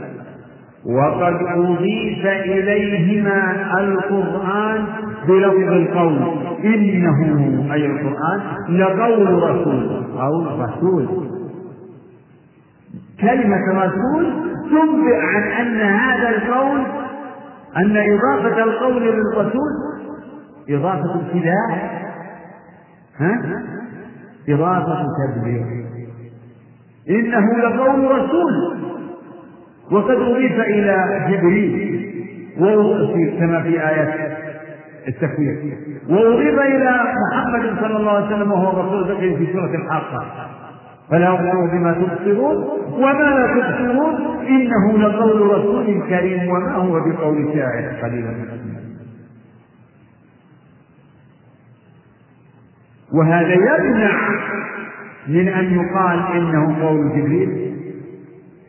[0.87, 4.85] وقد أضيف إليهما القرآن
[5.29, 6.19] بلفظ القول.
[6.65, 11.07] إنه أي القرآن لقول رسول أو رسول.
[13.21, 14.33] كلمة رسول
[14.71, 16.81] تنبئ عن أن هذا القول
[17.77, 19.71] أن إضافة القول للرسول
[20.71, 21.91] إضافة ابتداء.
[23.19, 23.63] ها؟
[24.49, 25.63] إضافة تبليغ
[27.11, 28.82] إنه لقول رسول.
[29.93, 32.13] وقد أضيف إلى جبريل
[33.39, 34.39] كما في آيات
[35.09, 35.57] التكوير.
[36.09, 36.91] وأضيف إلى
[37.33, 40.49] محمد صلى الله عليه وسلم وهو الرسول في سورة الحاقة.
[41.11, 42.57] فلا أقسم بما تبصرون
[42.93, 44.15] وما لا تبصرون.
[44.49, 48.35] إنه لقول رسول كريم وما هو بقول شاعر قليلا.
[53.15, 54.29] وهذا يمنع
[55.29, 57.73] من أن يقال إنه قول جبريل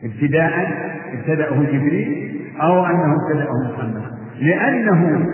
[0.04, 4.02] ابتداء ابتدأه جبريل أو أنه ابتدأه محمد.
[4.40, 5.26] لأنه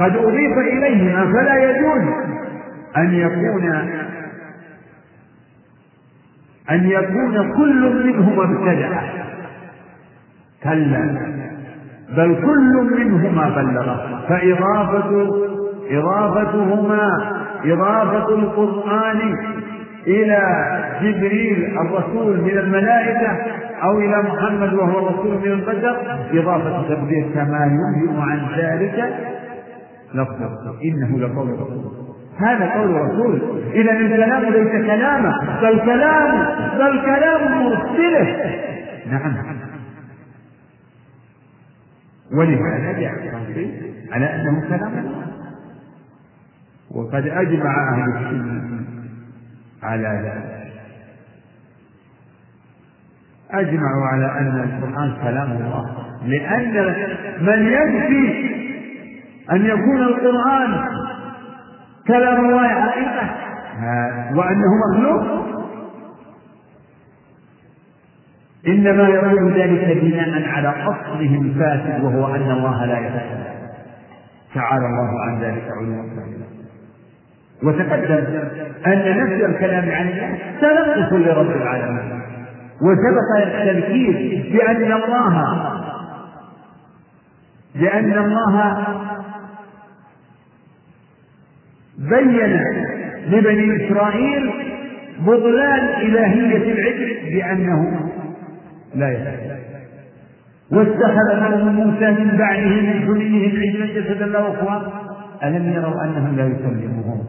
[0.00, 2.14] قد أضيف إليهما فلا يجوز
[2.96, 3.64] أن يكون
[6.70, 9.00] أن يكون كل منهما ابتدأ.
[10.62, 11.34] كلا.
[12.16, 14.26] بل كل منهما بلغ.
[14.28, 15.28] فإضافة
[15.90, 17.32] إضافتهما
[17.64, 19.36] إضافة القرآن
[20.06, 20.40] إلى
[21.02, 23.36] جبريل الرسول من الملائكة
[23.82, 25.96] أو إلى محمد وهو الرسول من البشر
[26.32, 29.14] إضافة تبديل كما ينبئ عن ذلك.
[30.14, 31.92] لفظه إنه لقول رسول.
[32.38, 33.40] هذا قول رسول.
[33.72, 36.46] إذا الكلام ليس كلامه بل كلام
[36.78, 38.52] بل كلام مرسله.
[39.10, 39.36] نعم.
[42.32, 43.12] ولهذا جاء
[44.12, 45.04] على أنه كلام.
[46.90, 48.84] وقد أجمع أهل السنة
[49.84, 50.64] على ذلك.
[53.50, 56.04] أجمعوا على أن القرآن كلام الله.
[56.24, 56.94] لأن
[57.40, 58.54] من ينفي
[59.52, 60.84] أن يكون القرآن
[62.06, 63.30] كلام الله حقيقة
[64.34, 65.44] وأنه مخلوق
[68.66, 73.44] إنما يقول ذلك بناء على أصله الفاسد وهو أن الله لا يتكلم
[74.54, 76.02] تعالى الله عن ذلك علوا
[77.62, 78.24] وتقدم
[78.86, 82.20] أن نفس الكلام عن الله تنقص لرب العالمين
[82.82, 85.54] وسبق التذكير بأن الله
[87.74, 88.86] لأن الله
[91.98, 92.60] بين
[93.28, 94.50] لبني إسرائيل
[95.20, 98.10] بطلان إلهية العجل بأنه
[98.94, 99.54] لا يستطيع
[100.70, 104.82] واتخذ لهم موسى من بعده من حليهم عجلا جسدا له اخوان
[105.44, 107.24] ألم يروا انه لا يكلمهم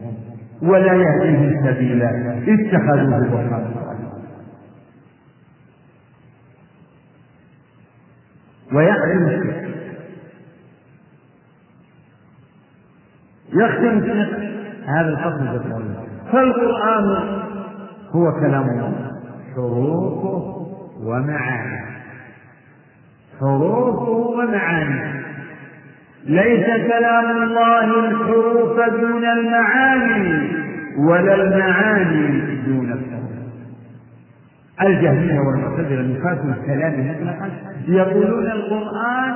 [0.62, 2.10] ولا يهديهم سبيلا؟
[2.48, 3.86] اتخذوه بطلا
[8.72, 9.56] ويعلم
[13.52, 14.00] يختم
[14.86, 15.64] هذا الفصل
[16.32, 17.36] فالقرآن
[18.10, 19.10] هو كلام الله.
[19.54, 20.66] حروفه
[21.00, 21.86] ومعانيه.
[23.40, 25.22] حروفه ومعانيه.
[26.28, 30.52] ليس كلام الله الحروف دون المعاني
[30.98, 33.26] ولا المعاني دون الحروف
[34.82, 37.50] الجهمية والمعتزلة نفاة الكلام مطلقا
[37.88, 39.34] يقولون القرآن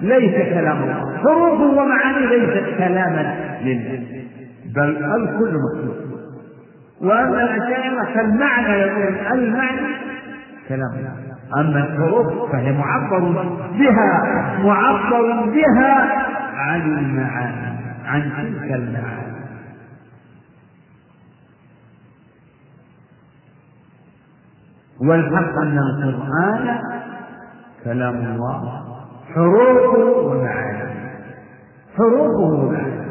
[0.00, 1.18] ليس كلام الله.
[1.18, 4.02] حروفه ومعانيه ليست كلاما لله.
[4.74, 5.96] بل الكل مخلوق.
[7.00, 9.96] وأما الأشاعرة فالمعنى يقول المعنى
[10.68, 11.31] كلام الله.
[11.60, 13.18] أما الحروف فهي معبر
[13.78, 14.22] بها
[14.62, 15.94] معبر بها
[16.54, 17.72] عن المعاني
[18.06, 19.32] عن تلك المعاني.
[25.00, 26.78] والحق أن القرآن
[27.84, 28.82] كلام الله
[29.34, 31.18] حروفه ومعانيه
[31.96, 33.02] حروفه ومعانيه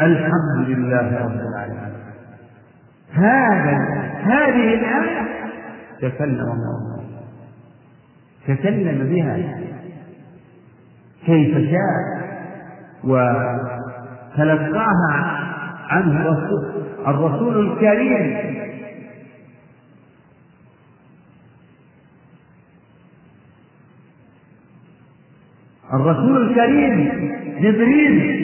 [0.00, 1.92] الحمد لله رب العالمين.
[3.12, 5.28] هذا هذه الآية
[6.00, 7.02] تكلم الله
[8.46, 9.60] تكلم بها
[11.26, 12.22] كيف شاء
[13.04, 15.12] وتلقاها
[15.88, 18.52] عنه الرسول الرسول الكريم.
[25.94, 27.10] الرسول الكريم
[27.60, 28.42] جبريل.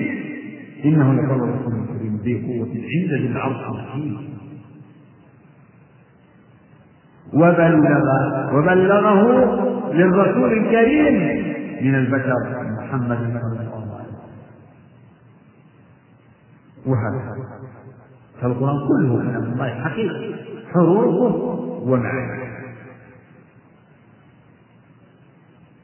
[0.84, 4.37] إنه لقول رسول كريم ذي قوة عند ذي العرش الرحيم
[7.38, 7.84] وبلغ
[8.54, 9.22] وبلغه
[9.92, 11.16] للرسول الكريم
[11.82, 12.34] من البشر
[12.78, 14.18] محمد صلى الله عليه وسلم.
[16.86, 17.34] وهكذا
[18.40, 20.36] فالقرآن كله كلام الله حقيقة
[20.72, 21.34] حروفه
[21.82, 22.48] ومعانيه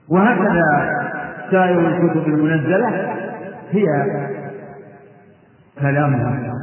[0.08, 0.66] وهكذا
[1.50, 2.88] سائر الكتب المنزلة
[3.70, 3.86] هي
[5.80, 6.53] كلامها.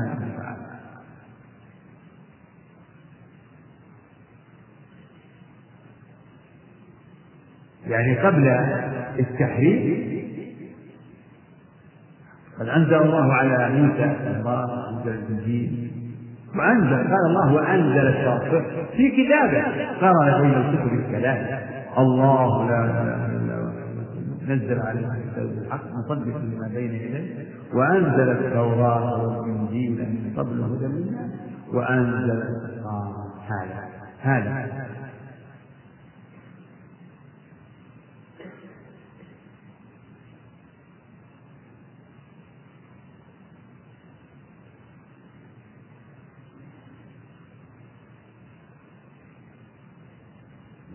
[7.91, 8.47] يعني قبل
[9.19, 10.11] التحريف
[12.59, 15.91] قد أنزل الله على موسى الله أنزل الإنجيل.
[16.55, 18.63] وأنزل قال الله وأنزل التوراة
[18.97, 19.63] في كتابه.
[20.01, 21.59] قرأ بين الكتب الكلام
[21.97, 23.71] الله لا إله إلا هو.
[24.47, 27.45] نزل عليه الكتاب بالحق مصدقا لما بين يديه.
[27.73, 31.05] وأنزل التوراة والإنجيل من قبل هدى
[31.73, 32.43] وأنزل
[33.47, 33.83] هذا
[34.21, 34.65] هذا.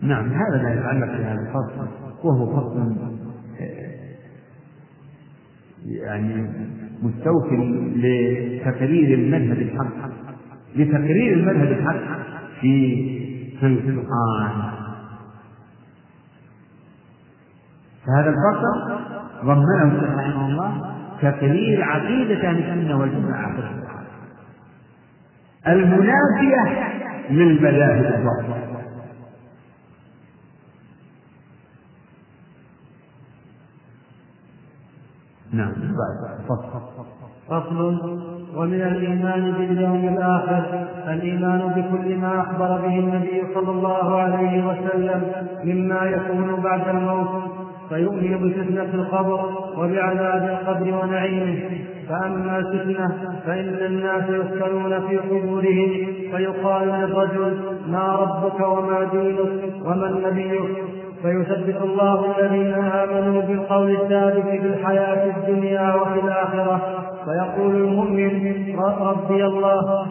[0.07, 1.87] نعم هذا ما يتعلق بهذا الفصل
[2.23, 2.95] وهو فصل
[5.85, 6.47] يعني
[7.03, 7.55] مستوفي
[7.95, 10.09] لتقرير المذهب الحق
[10.75, 12.19] لتقرير المذهب الحق
[12.61, 13.17] في
[13.63, 14.61] القرآن.
[18.05, 18.97] فهذا الفصل
[19.45, 23.53] ضمنه رحمه الله تقرير عقيدة أهل السنة والجماعة
[25.67, 26.87] المنافية
[27.29, 28.66] للمذاهب الباطلة.
[35.53, 35.73] نعم.
[36.49, 36.81] فصل.
[37.49, 38.19] فصل.
[38.57, 45.21] ومن الإيمان باليوم الآخر الإيمان بكل ما أخبر به النبي صلى الله عليه وسلم
[45.63, 47.43] مما يكون بعد الموت.
[47.89, 49.39] فيؤمن بفتنة القبر
[49.77, 51.59] وبعذاب القبر ونعيمه.
[52.09, 53.07] فأما الفتنة
[53.45, 62.25] فإن الناس يسألون في قبورهم فيقال للرجل ما ربك وما دينك ومن نبيك فيثبت الله
[62.39, 66.81] الذين آمنوا بالقول الثابت في الحياة الدنيا وفي الآخرة.
[67.25, 70.05] فيقول المؤمن ربي الله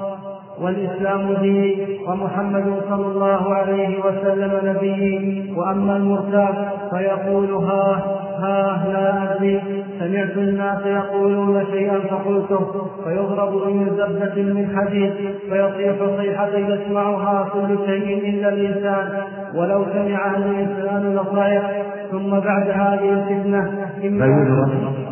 [0.60, 8.02] والإسلام ديني ومحمد صلى الله عليه وسلم نبيي وأما المرتاب فيقول ها
[8.40, 9.60] ها لا أدري
[9.98, 15.12] سمعت الناس يقولون شيئا فقلته فيضرب من زبدة من حديد
[15.50, 19.22] فيصيح صيحة يسمعها كل شيء إلا الإنسان.
[19.54, 24.68] ولو سمعها الإنسان لصعق ثم بعد هذه الفتنة فيضرب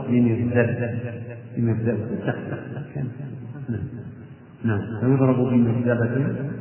[0.08, 0.90] من الزبدة؟
[1.58, 2.34] من الزبدة.
[4.64, 4.80] نعم.
[5.00, 6.53] فيضرب بمرزبة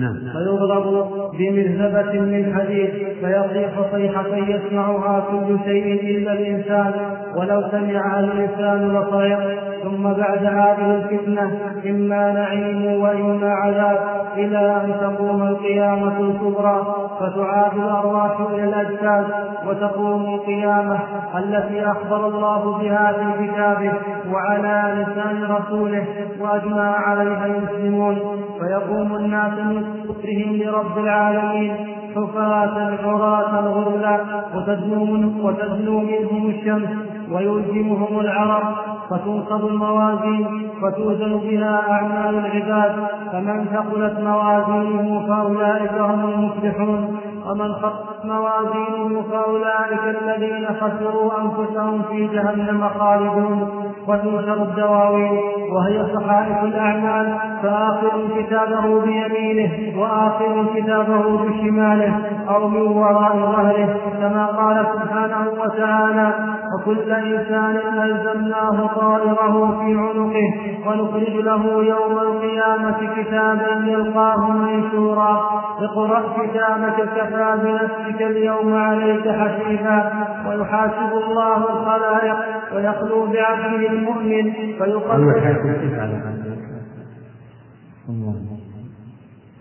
[0.00, 0.14] نعم.
[0.32, 2.90] فيضرب بمرزبة من حديد
[3.20, 6.92] فيصيح صيحة يسمعها كل شيء إلا الإنسان.
[7.36, 9.38] ولو سمعها الإنسان لصيح
[9.82, 13.98] ثم بعد هذه الفتنة إما نعيم وإما عذاب.
[14.36, 16.94] إلى أن تقوم القيامة الكبرى.
[17.20, 19.24] فتعاد الأرواح إلى الأجساد.
[19.68, 20.98] وتقوم القيامة
[21.38, 23.92] التي أخبر الله بها في كتابه.
[24.32, 26.06] وعلى لسان رسوله
[26.40, 28.16] وأجمع عليها المسلمون.
[28.60, 31.72] فيقوم الناس من كفرهم لرب العالمين.
[32.16, 34.20] حفاة عراة غرلا
[34.54, 36.90] وتدنو, منهم الشمس
[37.32, 38.84] ويلزمهم العرق.
[39.10, 40.46] فتنقض الموازين
[40.82, 42.94] فتوزن بها أعمال العباد.
[43.32, 47.20] فمن ثقلت موازينه فأولئك هم المفلحون.
[47.46, 53.68] ومن خفت موازينه فأولئك الذين خسروا أنفسهم في جهنم خالدون
[54.08, 55.38] وتنشر الدواوين
[55.72, 62.14] وهي صحائف الأعمال فآخر كتابه بيمينه وآخر كتابه بشماله
[62.48, 66.32] أو من وراء ظهره كما قال سبحانه وتعالى
[66.74, 70.50] وكل إنسان ألزمناه طائره في عنقه
[70.86, 75.50] ونخرج له يوم القيامة كتابا يلقاه منشورا.
[75.78, 80.12] اقرأ كتابك كفى بنفسك اليوم عليك حسيبا
[80.48, 82.36] ويحاسب الله الخلائق
[82.74, 84.52] ويخلو بعبده المؤمن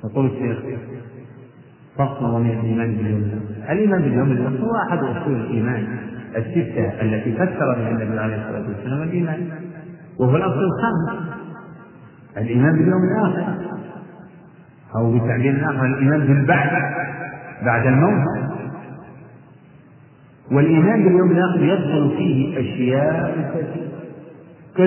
[0.03, 0.57] يقول الشيخ
[1.97, 3.31] فصل من الإيمان باليوم
[3.69, 5.87] الإيمان باليوم الآخر هو أحد أصول الإيمان؟
[6.35, 9.49] الستة التي فسر بها النبي عليه الصلاة والسلام الإيمان
[10.19, 11.29] وهو الأصل الخامس
[12.37, 13.53] الإيمان باليوم الآخر
[14.95, 16.71] أو بتعبير آخر الإيمان بالبعث
[17.65, 18.49] بعد الموت.
[20.51, 23.89] والإيمان باليوم الآخر يدخل فيه أشياء كثيرة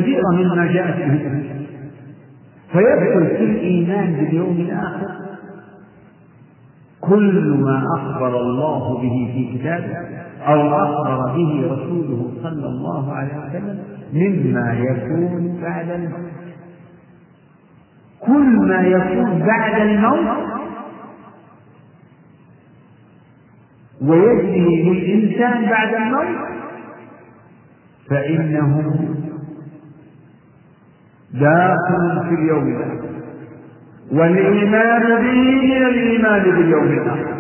[0.01, 1.43] كثيرة مما جاءت به
[2.73, 5.11] فيدخل في الإيمان باليوم الآخر
[7.01, 9.97] كل ما أخبر الله به في كتابه.
[10.47, 13.79] أو أخبر به رسوله صلى الله عليه وسلم
[14.13, 16.33] مما يكون بعد الموت.
[18.21, 20.53] كل ما يكون بعد الموت
[24.03, 26.49] ويجري للإنسان بعد الموت
[28.11, 28.83] فإنه
[31.35, 33.13] داخل في اليوم الآخر.
[34.13, 37.35] والإيمان به من الإيمان باليوم الآخر.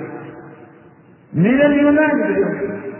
[1.34, 2.91] من الإيمان باليوم الآخر.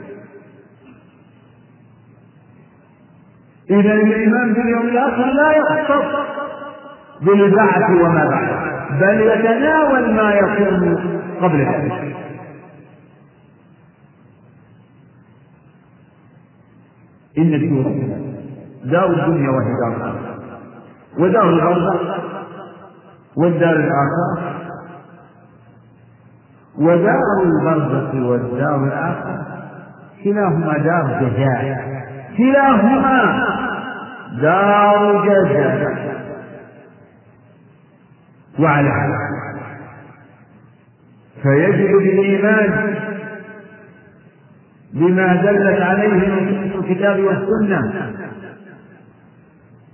[3.73, 6.17] إذا الإيمان باليوم الآخر لا يختص
[7.23, 10.97] بالبعث وما بعده بل يتناول ما يكون
[11.41, 12.17] قبل ذلك.
[17.39, 17.83] إن الدور
[18.85, 20.39] دار الدنيا وهي دار الآخرة
[21.19, 22.01] ودار البرزخ
[23.37, 24.53] والدار الآخرة
[26.79, 29.47] ودار البرزخ والدار الآخرة.
[30.25, 31.93] كلاهما دار جزاء
[32.37, 33.52] كلاهما
[34.41, 36.13] دار جزاء.
[38.59, 38.89] وعلى.
[38.89, 39.33] هذا
[41.43, 42.95] فيجب بالإيمان
[44.93, 48.13] بما دلت عليه نصوص الكتاب والسنة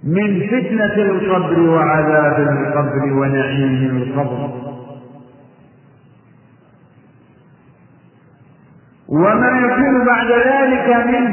[0.05, 4.51] من فتنة القبر وعذاب القبر ونعيم القبر.
[9.09, 11.33] وما يكون بعد ذلك من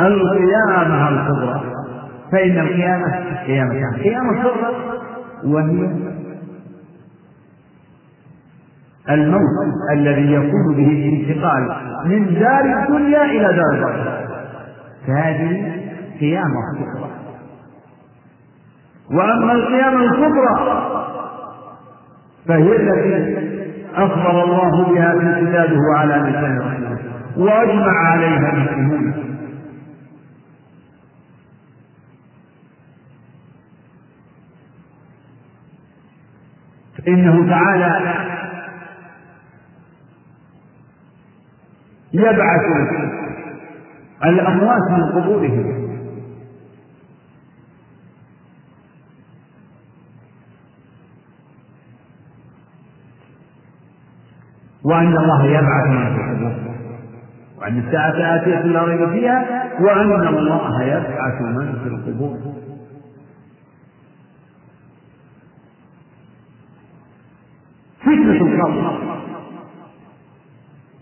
[0.00, 1.67] القيامة الكبرى.
[2.32, 4.74] فإن القيامة قيامة قيامة الصغرى
[5.44, 5.88] وهي
[9.10, 14.28] الموت الذي يكون به الانتقال من دار الدنيا إلى دار الآخرة.
[15.06, 15.72] فهذه
[16.20, 17.10] قيامة الصغرى
[19.10, 20.84] وأما القيامة الكبرى
[22.48, 23.38] فهي التي
[23.94, 26.98] أخبر الله بها في كتابه على لسان رسوله
[27.36, 29.27] وأجمع عليها المسلمون
[37.08, 38.14] إنه تعالى
[42.12, 42.62] يبعث
[44.24, 45.88] الأموات من قبورهم.
[54.84, 56.74] وأن الله يبعث من في القبور.
[57.58, 62.67] وأن الساعة آتية لا ريب فيها وأن الله يبعث من في القبور.
[68.08, 68.98] فتنة القبر.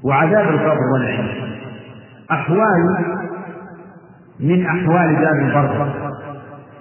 [0.04, 1.26] وعذاب القبر والعياذ
[2.30, 3.04] أحوال
[4.40, 6.12] من أحوال دار البرزخ.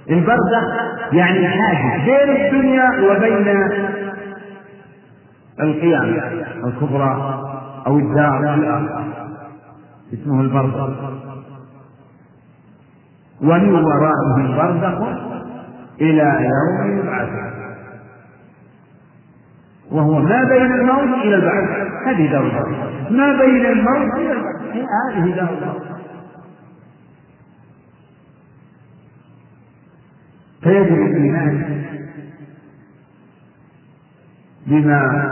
[0.10, 0.66] البرزخ
[1.14, 3.48] يعني الحاجز بين الدنيا وبين
[5.60, 6.46] القيامة.
[6.68, 7.42] الكبرى
[7.88, 8.54] أو الدار.
[8.54, 9.06] الآخرة
[10.14, 10.90] اسمه البرزخ.
[13.42, 14.98] ومن ورائه البرزخ
[16.02, 17.65] إلى يوم يبعثون
[19.92, 21.70] وهو ما بين الموت إلى البعث.
[22.08, 24.76] هذه دار البرزخ ما بين الموت إلى البعث.
[25.14, 25.96] هذه دار البرزخ
[30.64, 31.84] فيجب الإيمان
[34.68, 35.32] بما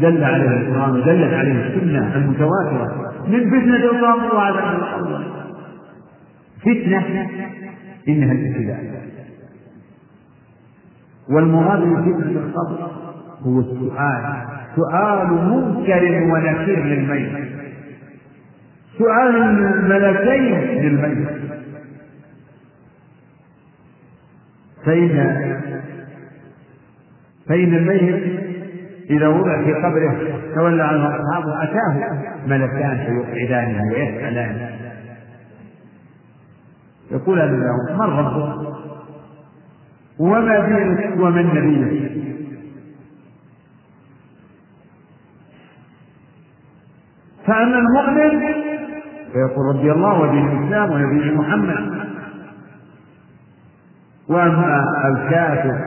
[0.00, 5.24] دل عليه القرآن ودلت عليه السنة المتواترة من فتنة القبر وعذاب القبر
[6.60, 7.28] فتنة
[8.08, 9.02] إنها الابتلاء
[11.32, 12.90] والمراد بفتنة القبر
[13.42, 14.36] هو السؤال.
[14.76, 17.52] سؤال منكر ونكير للميت.
[18.98, 21.28] سؤال الملكين للميت.
[24.86, 25.42] فإن
[27.48, 28.42] فإن الميت
[29.10, 34.70] إذا وضع في قبره تولى عنه أصحابه أتاه ملكان فيقعدانه ويسألانه
[37.10, 38.81] يقول له من ربك
[40.22, 42.12] وما دينك ومن نبيك
[47.46, 48.40] فأما المؤمن
[49.32, 52.02] فيقول ربي الله ودين الإسلام ونبي محمد.
[54.28, 55.78] وأما الكافر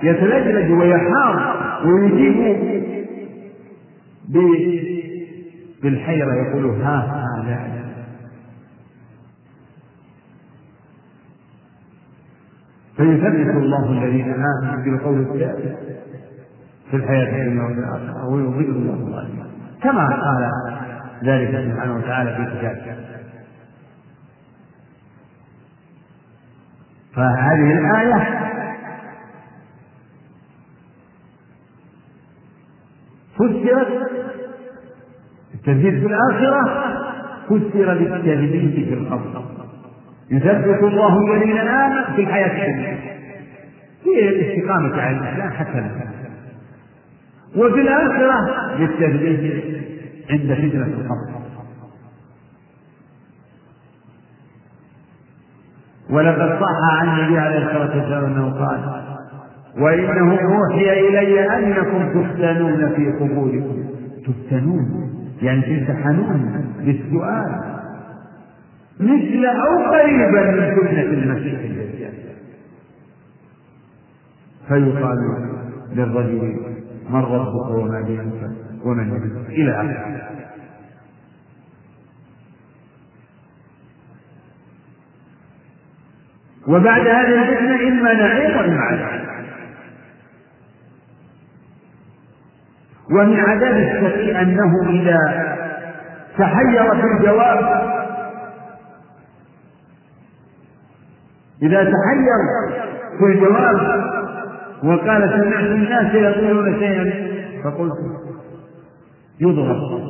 [0.00, 1.56] فيتلجلج ويحار
[1.86, 2.56] ويجيب
[5.82, 7.83] بالحيرة يقول ها ها لا لا
[12.96, 15.78] فيثبت الله الذين آمنوا بالقول الثابت
[16.90, 19.46] في الحياة الدنيا وفي الآخرة ويضل الله الظالمين.
[19.82, 20.50] كما قال
[21.24, 22.96] ذلك سبحانه وتعالى في كتابه.
[27.14, 28.40] فهذه الآية
[33.34, 34.10] فسرت
[35.54, 36.62] التثبيت في الآخرة
[37.48, 39.63] فسر بالتثبيت في القبر.
[40.30, 42.96] يثبت الله الذين آمنوا في الحياة الدنيا.
[44.04, 45.90] في الاستقامة على الإسلام حتى
[47.56, 48.36] وفي الآخرة
[48.78, 49.64] للتثبيت
[50.30, 51.44] عند فتنة القبر.
[56.10, 59.04] ولقد صح عن النبي عليه الصلاة والسلام أنه قال
[59.78, 63.84] وإنه أوحي إلي أنكم تفتنون في قبوركم.
[64.26, 65.10] تفتنون؟
[65.42, 67.74] يعني تمتحنون بالسؤال.
[69.00, 71.60] مثل أو قريبا من فتنة المسيح.
[71.60, 72.12] الدجال
[74.68, 75.18] فيقال
[75.92, 76.56] للرجل
[77.10, 78.50] من ربك وما دينك
[78.84, 80.30] ومن نبيك إلى آخره.
[86.68, 89.24] وبعد هذه الفتنة إما نعيم وإما عذاب.
[93.10, 95.18] ومن عذاب الشقي أنه إذا
[96.38, 97.93] تحير في الجواب
[101.62, 102.28] إذا تحير
[103.18, 103.76] في الجواب
[104.84, 107.98] وقال سمعت الناس يقولون شيئا فقلت
[109.40, 110.04] يضرب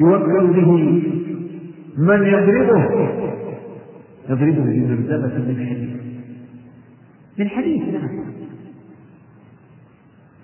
[0.00, 0.72] يوكل به
[1.98, 3.08] من يضربه.
[4.28, 5.96] يضربه بمرتبة من حديد
[7.38, 8.08] من حديد نعم.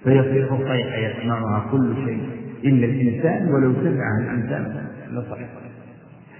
[0.04, 2.28] فيصيح صيحة يسمعها كل شيء.
[2.64, 5.38] إلا الإنسان ولو سمعها الإنسان لصح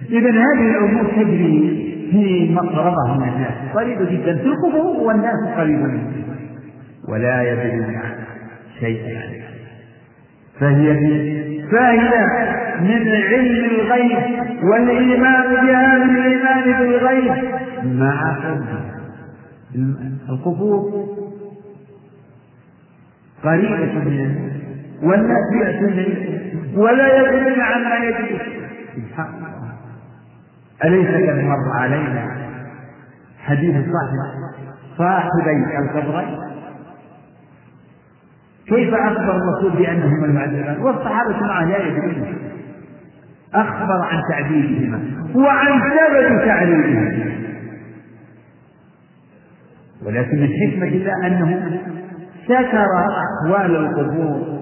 [0.09, 4.37] إذا هذه الأمور تجري في مقربة من الناس قريبة جدا.
[4.37, 6.13] في القبور والناس قريبون
[7.09, 7.97] ولا يدرون
[8.79, 9.17] شيئا.
[9.17, 9.49] عنها
[10.59, 10.93] فهي
[11.71, 12.11] فهي
[12.81, 17.33] من علم الغيب والإيمان بهذا الإيمان بالغيب.
[17.85, 18.37] مع
[20.29, 21.09] القبور
[23.43, 24.51] قريبة من الناس
[25.03, 26.05] والناس يأتون
[26.75, 28.39] ولا يدرون عما يدرون
[28.95, 29.48] سبحان الله
[30.85, 32.35] أليس قد مر علينا؟
[33.39, 34.39] حديث صاحب
[34.97, 36.39] صاحبي القبرين
[38.67, 42.37] كيف أخبر الرسول بأنهما المعذبان والصحابة معه لا يدرون.
[43.53, 44.99] أخبر عن تعذيبهما
[45.35, 47.29] وعن سبب تعذيبهما.
[50.05, 51.79] ولكن من حكمة الله أنه
[52.45, 52.87] ستر
[53.45, 54.59] أحوال القبور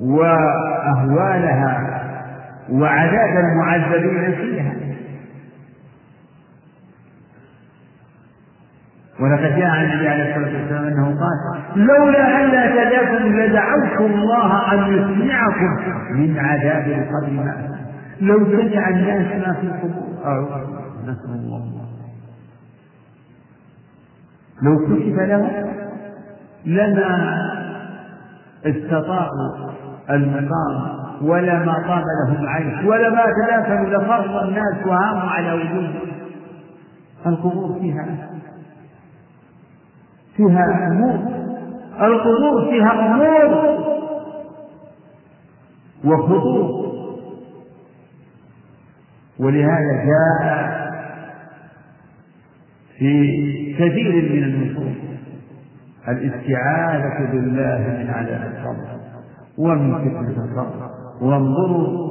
[0.00, 1.72] وأهوالها
[2.70, 4.89] وعذاب المعذبين فيها.
[9.20, 14.72] ولقد جاء عن النبي عليه الصلاة والسلام أنه قال لولا أن لا تداكم لدعوت الله
[14.72, 15.76] أن يسمعكم
[16.12, 17.54] من عذاب القبر ما
[18.20, 20.04] لو سمع الناس ما في القبور
[21.02, 21.70] نسأل الله.
[24.62, 25.50] لو كشف لهم
[26.66, 27.38] لما
[28.66, 29.70] استطاعوا
[30.10, 33.22] المقام ولا ما طاب لهم العيش ولا ما
[33.84, 35.90] لفرض الناس وهاموا على وجود
[37.26, 38.06] القبور فيها
[40.48, 41.18] فيها أمور.
[42.00, 43.80] القبور فيها أمور.
[46.04, 46.90] وخطور
[49.38, 50.70] ولهذا جاء
[52.98, 54.96] في كثير من النصوص
[56.08, 59.00] الاستعاذة بالله من عذاب القبر.
[59.58, 60.90] ومن فتنة القبر.
[61.22, 62.10] وانظروا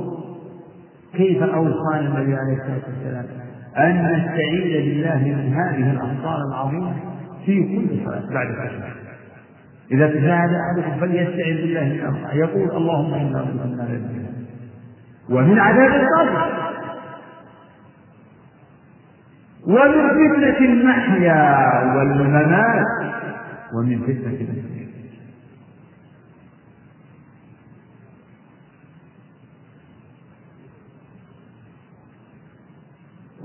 [1.14, 3.26] كيف أوصانا النبي عليه الصلاة والسلام
[3.78, 6.94] أن نستعيذ بالله من هذه الأمطار العظيمة.
[7.46, 8.94] في كل صلاة بعد الصلاة
[9.92, 14.26] إذا تجاهد أحدكم فليستعذ بالله من أمره يقول اللهم إنا أعوذ من
[15.30, 16.60] ومن عذاب القبر
[19.68, 22.86] ومن فتنة المحيا والممات.
[23.74, 24.90] ومن فتنة المسيح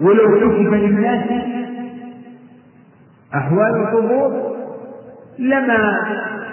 [0.00, 1.28] ولو كتب للناس
[3.34, 4.54] أحوال القبور
[5.38, 5.98] لما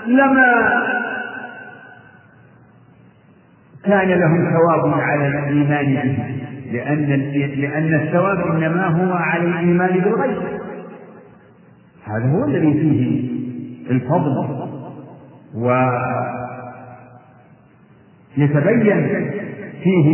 [0.08, 0.82] لما
[3.84, 6.42] كان لهم ثواب على الإيمان به
[6.72, 7.06] لأن
[7.62, 10.38] لأن الثواب إنما هو على الإيمان بالغيب.
[12.06, 13.32] هذا هو الذي فيه
[13.92, 14.62] الفضل.
[18.38, 19.30] ويتبين
[19.84, 20.08] فيه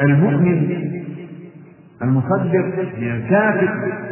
[0.00, 0.86] المؤمن
[2.02, 2.64] المصدق
[2.98, 4.05] من الكافر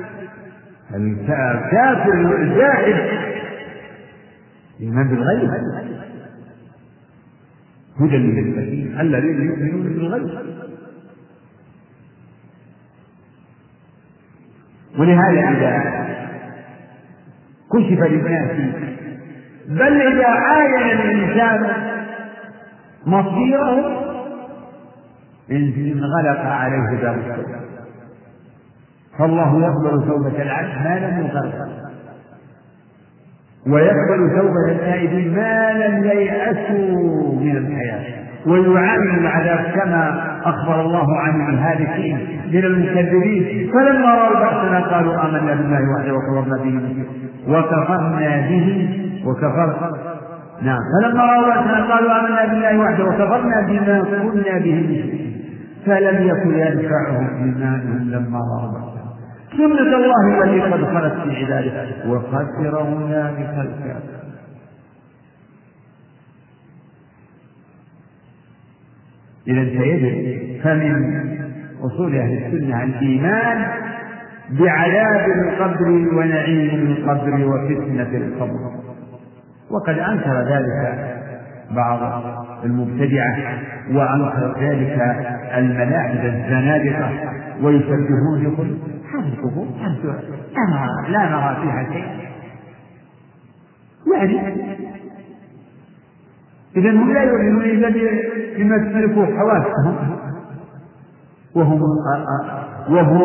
[0.94, 3.24] الكافر الزاهد
[4.80, 5.50] الإيمان بالغيب
[8.00, 10.54] هدى للمتقين الذين يؤمنون بالغيب.
[14.98, 16.04] ولهذا إذا
[17.72, 18.50] كشف للناس
[19.68, 21.72] بل إذا عاين الإنسان
[23.06, 24.00] مصيره
[25.50, 27.73] انغلق عليه باب التوبة
[29.18, 31.84] فالله يقبل توبة العبد ما لم يغرق
[33.66, 38.24] ويقبل توبة التائبين ما لم ييأسوا من الحياة.
[38.46, 42.18] ويعامل العذاب كما أخبر الله عن الهالكين
[42.52, 43.70] من المكذبين.
[43.72, 47.04] فلما رأوا بأسنا قالوا آمنا بالله وحده وكفرنا به.
[47.48, 48.88] وكفرنا به
[49.26, 49.90] وكفر
[50.62, 50.78] نعم.
[51.02, 55.04] فلما رأوا بأسنا قالوا آمنا بالله وحده وكفرنا بما كنا به.
[55.86, 59.03] فلم يكن ينفعهم إيمانهم لما رأوا بأسنا.
[59.56, 62.10] سنة الله التي قد خلت في عباده.
[62.10, 64.24] وخسر هنالك الكافر
[69.48, 71.24] إذا فيجب فمن
[71.82, 73.66] أصول أهل السنة الإيمان
[74.50, 78.70] بعذاب القبر ونعيم القبر وفتنة القبر.
[79.70, 81.04] وقد أنكر ذلك
[81.70, 82.24] بعض
[82.64, 83.36] المبتدعة
[83.92, 84.98] وأنكر ذلك
[85.56, 87.10] الملاحدة الزنادقة
[87.62, 88.78] ويشبهون
[89.14, 89.66] هذه القبور
[91.08, 92.24] لا نرى فيها شيء.
[94.14, 94.74] يعني؟
[96.76, 97.88] إذا هم لا يؤمنون إلا
[98.58, 100.18] بما تملكه حواسهم
[101.54, 101.82] وهم
[102.88, 103.22] وهم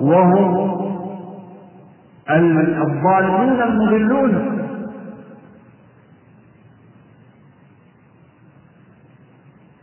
[0.00, 0.84] وهم
[2.30, 4.60] الضالون المضلون.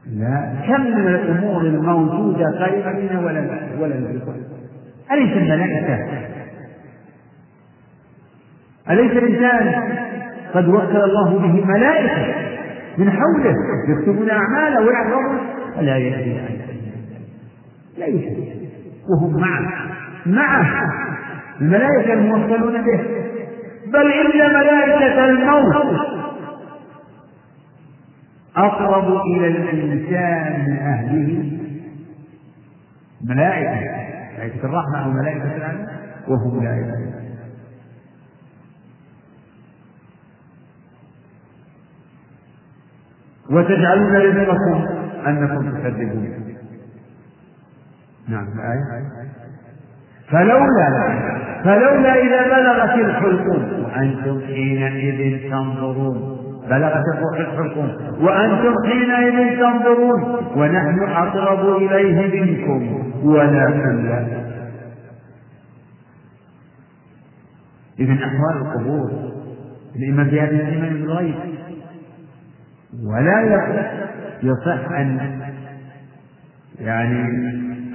[0.05, 0.53] لا.
[0.67, 3.41] كم من الأمور الموجودة قريبة منا ولا
[3.79, 4.50] ولا ندركها
[5.13, 6.07] أليس الملائكة؟
[8.89, 9.73] أليس الإنسان
[10.53, 12.51] قد وكل الله به ملائكة
[12.97, 13.55] من حوله
[13.89, 15.39] يكتبون أعماله ويحفظون
[15.75, 16.41] فلا يدري
[17.97, 18.69] لا يدري
[19.09, 19.91] وهم معه.
[20.25, 20.91] معه.
[21.61, 23.01] الملائكة الموكلون به.
[23.87, 25.99] بل إن ملائكة الموت
[28.55, 31.51] أقرب إلى الإنسان من أهله
[33.27, 34.00] ملائكة.
[34.41, 35.87] ملائكة الرحمة أو ملائكة العذاب
[36.27, 37.11] وهم لا يدرون
[43.49, 44.87] وتجعلون رزقكم
[45.27, 46.55] أنكم تكذبون.
[48.27, 49.03] نعم الآية.
[50.29, 50.89] فلولا
[51.63, 56.50] فلولا إذا بلغت الحلقوم وأنتم حينئذ تنظرون.
[56.69, 57.03] بلغت
[57.39, 60.23] الحلقوم وأنتم حينئذ تنظرون
[60.55, 64.41] ونحن أقرب إليه منكم ولكن لا
[67.99, 69.11] إذن أحوال القبور
[69.95, 71.35] الإيمان بهذه الإيمان بالغيب.
[73.05, 73.41] ولا
[74.43, 75.39] يصح أن
[76.79, 77.21] يعني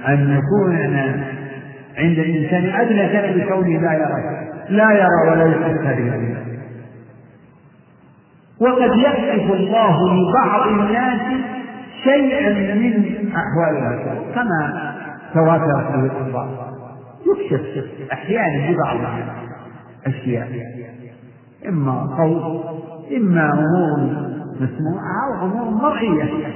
[0.07, 0.75] أن يكون
[1.97, 4.47] عند الإنسان أدنى سبب بكونه لا يرى.
[4.69, 6.46] لا يرى ولا يحس به
[8.59, 11.21] وقد يكشف الله لبعض الناس
[12.03, 14.93] شيئا من أحوال البشر كما
[15.33, 16.73] تواترت به الأخبار
[17.27, 18.97] يكشف أحيانا لبعض
[20.07, 20.49] الأشياء
[21.67, 22.63] إما خوف
[23.17, 23.99] إما أمور
[24.61, 26.53] مسموعة أو أمور مرئية.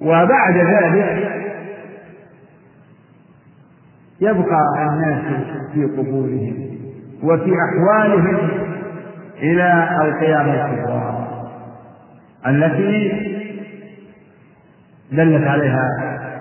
[0.00, 1.38] وبعد ذلك
[4.20, 5.22] يبقى الناس
[5.74, 6.68] في قبورهم
[7.22, 8.38] وفي أحوالهم
[9.42, 11.28] إلى القيامة الكبرى.
[12.46, 13.12] التي
[15.12, 15.88] دلت عليها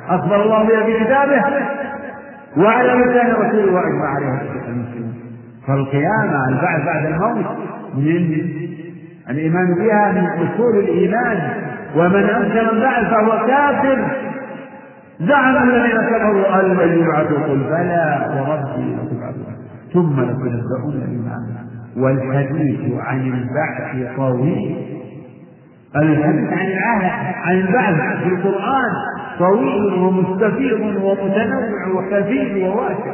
[0.09, 1.43] أخبر الله بها في كتابه
[2.57, 5.13] وعلى لسان رسوله وأجمع عليها المسلمين
[5.67, 7.45] فالقيامة البعث بعد الموت
[7.95, 8.37] من
[9.29, 11.51] الإيمان بها من أصول الإيمان
[11.95, 14.26] ومن أنكر البعث فهو كافر.
[15.19, 19.55] زعم الذين كفروا أن لن يبعثوا قل بلى وربي لتبعثون
[19.93, 21.67] ثم لتنبؤون بما
[21.97, 24.87] والحديث عن البعث طويل
[25.95, 28.91] الحديث عن العهد عن البعث في القرآن
[29.39, 33.13] طويل ومستفيض ومتنوع وكثير وواسع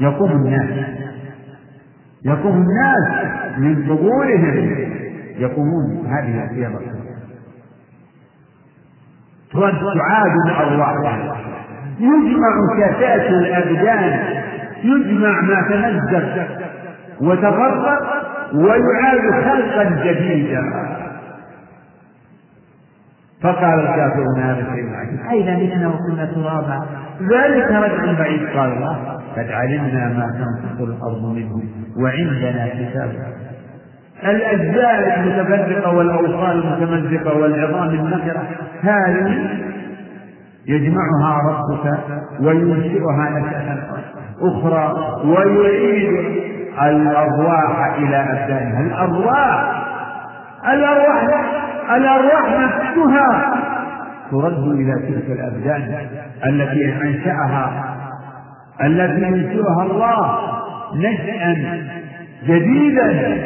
[0.00, 0.86] يقوم الناس.
[2.24, 4.86] يقوم الناس من قبورهم
[5.38, 6.06] يقومون.
[6.06, 6.99] هذه الأشياء
[9.52, 10.94] تعاد الأرواح
[12.00, 14.18] يجمع كفاة الأبدان
[14.84, 16.46] يجمع ما تنزل
[17.20, 18.02] وتفرق
[18.54, 20.62] ويعاد خلقا جديدا.
[23.42, 26.86] فقال الكافرون هذا شيء عجيب أين متنا وكنا ترابا؟
[27.20, 28.48] ذلك رجع بعيد.
[28.48, 31.62] قال الله قد علمنا ما تنطق الأرض منه
[32.02, 33.12] وعندنا كتاب.
[34.24, 38.42] الأجزاء المتفرقة والأوصال المتمزقة والعظام النكرة
[38.82, 39.48] هذه
[40.66, 41.98] يجمعها ربك
[42.40, 43.78] وينشئها نشأة
[44.42, 44.94] أخرى
[45.24, 46.40] ويعيد
[46.82, 48.80] الأرواح إلى أبدانها.
[48.80, 49.82] الأرواح
[50.72, 51.44] الأرواح
[51.96, 53.54] الأرواح نفسها
[54.30, 56.06] ترد إلى تلك الأبدان
[56.46, 57.96] التي أنشأها
[58.82, 60.38] التي ينشئها الله
[60.94, 61.56] نشأ
[62.46, 63.38] جديدا.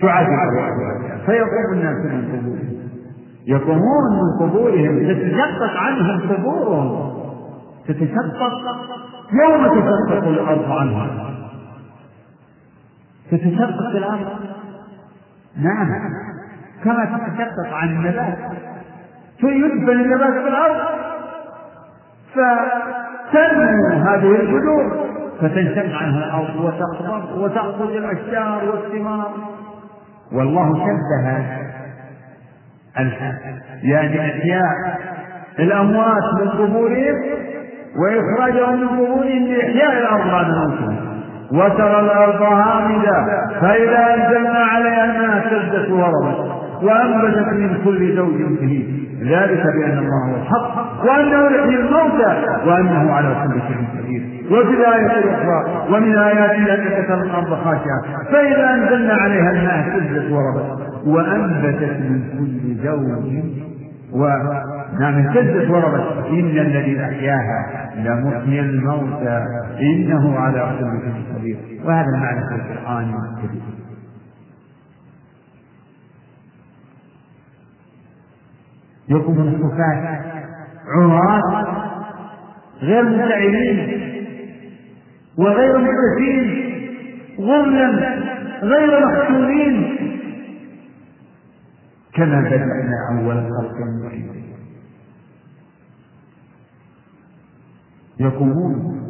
[0.00, 0.28] تعذب
[1.26, 2.70] فيقوم الناس من قبورهم
[3.46, 7.10] يقومون من قبورهم تتشقق عنهم قبورهم
[7.88, 8.52] تتشقق
[9.32, 11.08] يوم تشقق الأرض عنهم
[13.30, 14.28] تتشقق الأرض.
[15.56, 15.88] نعم.
[16.84, 18.38] كما تتشقق عن النبات.
[19.40, 20.76] فيدفن النبات في الأرض.
[22.34, 25.06] فتنمو هذه الجذور.
[25.40, 29.32] فتنشق عنها الأرض وتخضر وتخرج الأشجار والثمار.
[30.32, 31.44] والله شبه
[33.82, 34.98] يعني إحياء
[35.58, 37.14] الأموات من قبورهم
[37.96, 40.96] وإخراجهم من قبورهم لإحياء الأرض بعد موتهم
[41.52, 43.26] وترى الأرض هامدة
[43.60, 46.50] فإذا أنزلنا عليها الماء اهتزت وربت
[46.82, 53.28] وأنبتت من كل زوج فيه ذلك بأن الله هو الحق وأنه يحيي الموتى وأنه على
[53.28, 54.22] كل شيء قدير.
[54.50, 58.02] وفي الآية الأخرى ومن آياته أنك ترى الأرض خاشعة
[58.32, 63.44] فإذا أنزلنا عليها الماء اهتزت وربت وأنبتت من كل زوج
[64.12, 64.28] و
[65.00, 66.26] نعم اهتزت وربت.
[66.30, 69.44] إن الذي أحياها لمحيي الموتى
[69.80, 71.56] إنه على كل شيء قدير.
[71.84, 73.79] وهذا المعنى في القرآن الكريم.
[79.10, 80.20] يقوم الحفاة
[80.88, 81.66] عراة
[82.82, 84.00] غير مستعينين
[85.38, 86.70] وغير مدرسين
[87.38, 88.18] غرلا
[88.62, 89.96] غير محسوبين
[92.14, 93.74] كما بدأنا أول خلق
[94.04, 94.30] نعيد
[98.20, 99.00] يقومون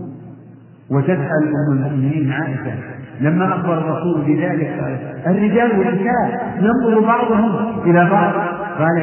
[0.90, 2.74] وتسأل أم المؤمنين عائشة.
[3.20, 8.49] لما أخبر الرسول بذلك الرجال والنساء ينظر بعضهم إلى بعض.
[8.80, 8.98] قال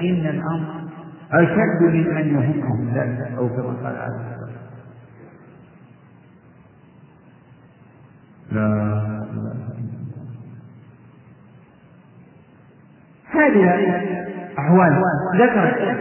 [0.00, 0.78] إن الأمر
[1.32, 2.94] أشد من أن يهمهم.
[2.94, 4.38] ذلك أو كما قال عليه
[8.52, 8.68] لا
[9.34, 9.52] لا
[13.30, 13.64] هذه
[14.58, 15.02] أحوال
[15.36, 15.96] ذكرت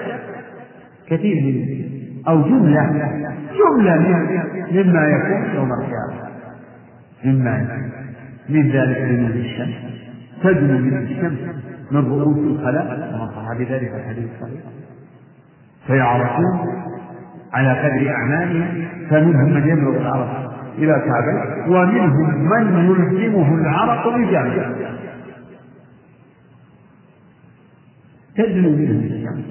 [1.08, 2.82] كثير من أو جملة
[3.58, 3.96] جملة
[4.72, 6.28] مما يكون يوم القيامة.
[7.26, 7.92] مما يكون.
[8.50, 9.76] من ذلك من الشمس.
[10.44, 11.40] تدنو من الشمس.
[11.92, 14.62] من رؤوس الخلائق كما صح بذلك الحديث الصحيح.
[15.88, 16.84] فيعرفون
[17.54, 24.88] على قدر أعمالهم فمنهم من يبلغ العرق إلى كعبه ومنهم من يلزمه العرق بجانبه
[28.36, 29.44] تدنو منهم.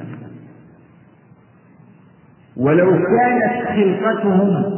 [2.56, 4.76] ولو كانت خلقتهم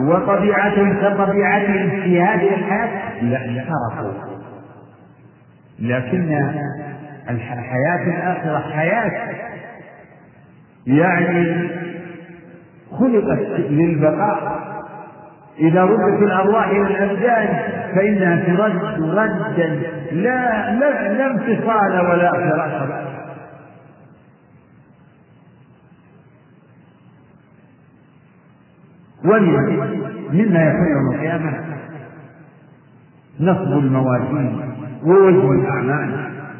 [0.00, 4.35] وطبيعتهم كطبيعتهم في هذه الحياة لاحترقوا
[5.78, 6.32] لكن
[7.30, 9.34] الحياة الآخرة حياة.
[10.86, 11.68] يعني
[12.90, 14.66] خلقت للبقاء.
[15.58, 17.62] إذا ردت الأرواح إلى الأبدان
[17.94, 19.82] فإنها ترد ردا
[20.12, 23.06] لا لا لا انفصال ولا فراق
[30.32, 31.64] مما يكون يوم القيامة
[33.40, 34.75] نصب الموازين.
[35.06, 36.10] ووزن الأعمال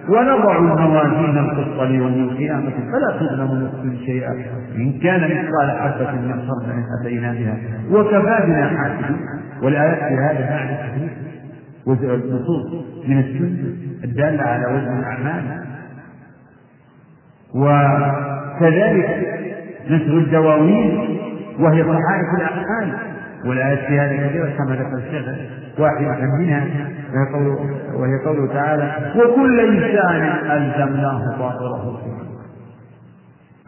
[0.08, 2.70] ونضع الموازين القسط ليوم القيامة.
[2.70, 4.32] فلا تظلم نفس شيئا.
[4.76, 7.56] إن كان مثقال حبة من خردل أتينا بها.
[7.90, 9.16] وكفى بنا حاسبين
[9.62, 11.10] والآيات في هذا معنى كثير.
[12.14, 12.66] النصوص
[13.08, 13.74] من السنة
[14.04, 15.44] الدالة على وزن الأعمال.
[17.54, 19.08] وكذلك
[19.90, 21.18] نشر الدواوين.
[21.60, 23.15] وهي صحائف الأعمال.
[23.46, 25.26] والآيات في هذا كثيرة كما ذكر الشيخ
[25.78, 26.66] واحدة منها
[27.14, 27.58] وهي قوله,
[27.94, 32.16] وهي قوله تعالى وكل إنسان ألزمناه طائره في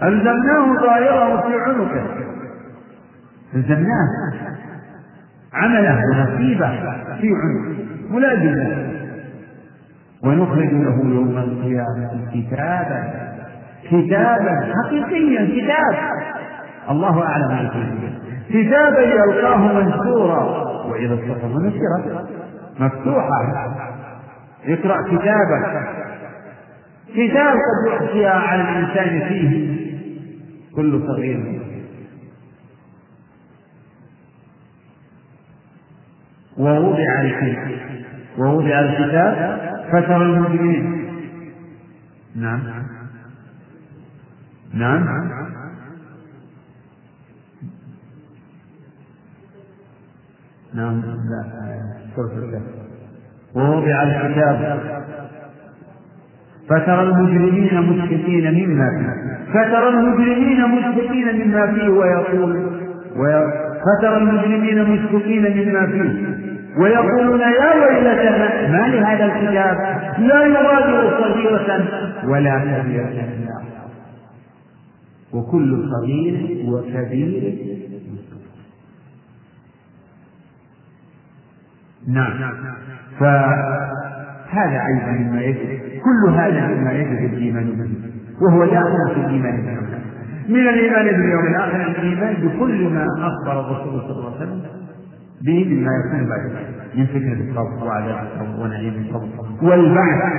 [0.02, 2.06] ألزمناه طائره في عنقه.
[3.54, 4.08] ألزمناه.
[5.54, 6.70] عمله ونصيبه
[7.20, 7.84] في عنقه.
[8.10, 8.88] ملازمه.
[10.24, 13.28] ونخرج له يوم القيامة كتابا.
[13.84, 15.98] كتابا حقيقيا كتاب.
[16.90, 17.70] الله أعلم
[18.48, 20.42] كتابا يلقاه منشورا
[20.86, 22.28] وإذا الصحف نشرت
[22.80, 23.68] مفتوحة.
[24.66, 25.88] اقرأ كتابك.
[27.14, 29.78] كتاب قد يحصي على الإنسان فيه.
[30.76, 31.62] كل صغير.
[36.58, 37.78] ووضع الكتاب
[38.38, 39.58] ووضع الكتاب.
[39.92, 41.08] فترى المجرمين.
[42.36, 42.60] نعم.
[44.74, 45.57] نعم.
[50.74, 51.00] نعم.
[51.00, 51.44] لا
[52.16, 52.62] سورة
[53.56, 54.80] ووضع الكتاب.
[56.68, 59.52] فترى المجرمين مشفقين مما فيه.
[59.52, 62.70] فترى المجرمين مشفقين مما فيه ويقول
[63.86, 66.38] فترى المجرمين مشفقين مما فيه.
[66.82, 69.76] ويقولون يا ويلتنا ما لهذا الكتاب؟
[70.18, 71.84] لا يغادر صغيرة
[72.28, 73.38] ولا كبيرة.
[75.34, 77.77] وكل صغير وكبير
[82.08, 82.32] نعم.
[83.20, 87.90] فهذا أيضا مما يجب كل هذا مما يجب الإيمان به
[88.46, 89.88] وهو داخل في الإيمان باليوم
[90.48, 94.62] من الإيمان باليوم الآخر الإيمان بكل ما أخبر الرسول صلى الله عليه وسلم
[95.42, 96.40] به مما يكون بعد
[96.94, 99.28] من فتنة القبر وعذاب القبر ونعيم القبر
[99.62, 100.32] والبعث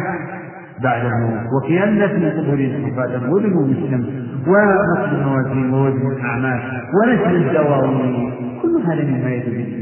[0.83, 1.47] بعد الموت.
[1.53, 4.05] وقيام من قبور صفاتا ودنو الشمس
[4.47, 6.61] ونصب الموازين ووزن الأعمال.
[6.93, 8.31] ونشر الدواوين.
[8.61, 9.78] كل هذا مما الإيمان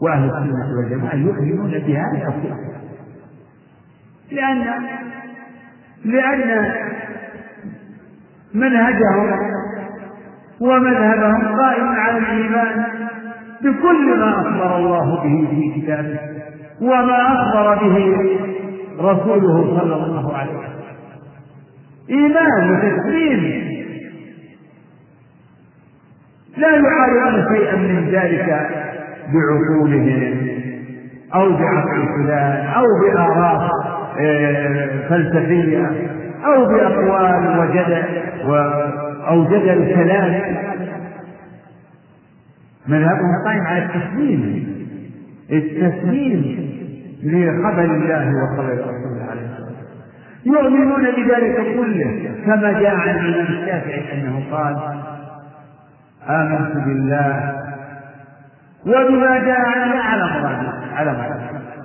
[0.00, 2.34] وأهل السنة والجماعة يؤمنون بهذا
[4.30, 4.66] لأن
[6.04, 6.72] لأن
[8.54, 9.56] منهجهم
[10.60, 12.84] ومذهبهم قائم على الإيمان
[13.62, 16.18] بكل ما أخبر الله به في كتابه
[16.80, 18.16] وما أخبر به
[19.00, 20.76] رسوله صلى الله عليه وسلم.
[22.10, 23.66] إيمان وتسليم.
[26.56, 28.66] لا يعارضون شيئا من ذلك
[29.32, 30.46] بعقولهم
[31.34, 33.70] أو بعقل فلان أو بآراء
[34.20, 35.90] آه، فلسفية
[36.44, 38.02] أو بأقوال وجدل
[39.28, 40.56] أو جدل كلام.
[42.88, 44.66] مذهبهم قائم على التسليم.
[45.52, 46.66] التسليم
[47.24, 49.86] لخبر الله وخبر رسوله عليه الصلاة والسلام
[50.44, 54.76] يؤمنون بذلك كله كما جاء عن الإمام الشافعي أنه قال
[56.28, 57.65] آمنت بالله
[58.86, 61.40] وبما جاء عن على مراد على مراد.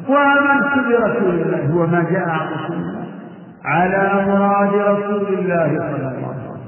[0.09, 3.05] وآمنت برسول الله وما جاء عن رسول الله.
[3.65, 6.61] على مراد رسول الله صلى الله عليه وسلم.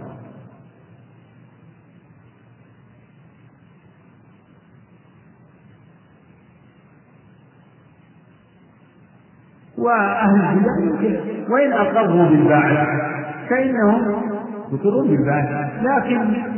[9.77, 11.19] وأهل البدع
[11.49, 12.88] وإن أقروا بالبعث
[13.49, 14.01] فإنهم
[14.73, 15.49] يقرون بالبعث.
[15.84, 16.53] لكن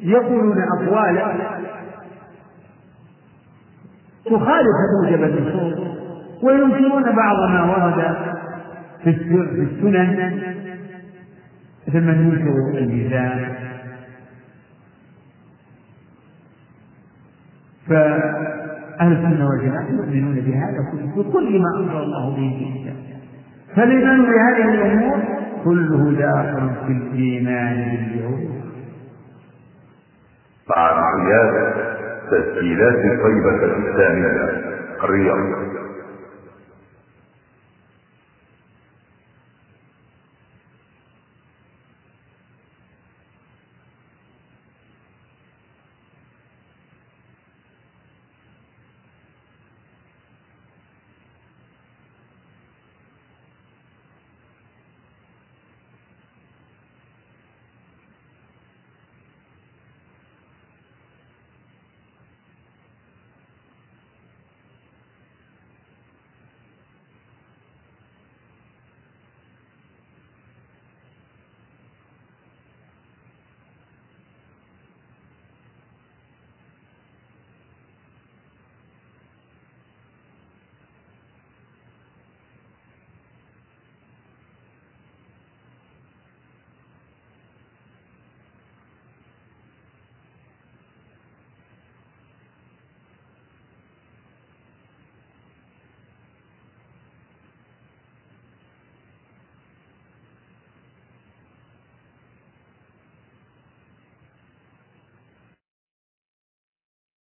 [0.00, 1.55] يقولون أقوالا
[4.30, 5.78] تخالف موجب النصوص
[6.42, 8.16] وينكرون بعض ما ورد
[9.04, 10.42] في السنن.
[11.88, 13.54] مثل من ينكر الميزان؟
[19.00, 20.80] أهل السنة والجماعة يؤمنون بهذا
[21.16, 23.16] بكل ما أمر الله به في كتابه
[23.76, 25.18] فالإيمان بهذه الأمور؟
[25.64, 28.62] كله داخل في الإيمان باليوم.
[30.76, 34.30] امتياز تسجيلات طيبة الإسلامية
[35.04, 35.38] الرياض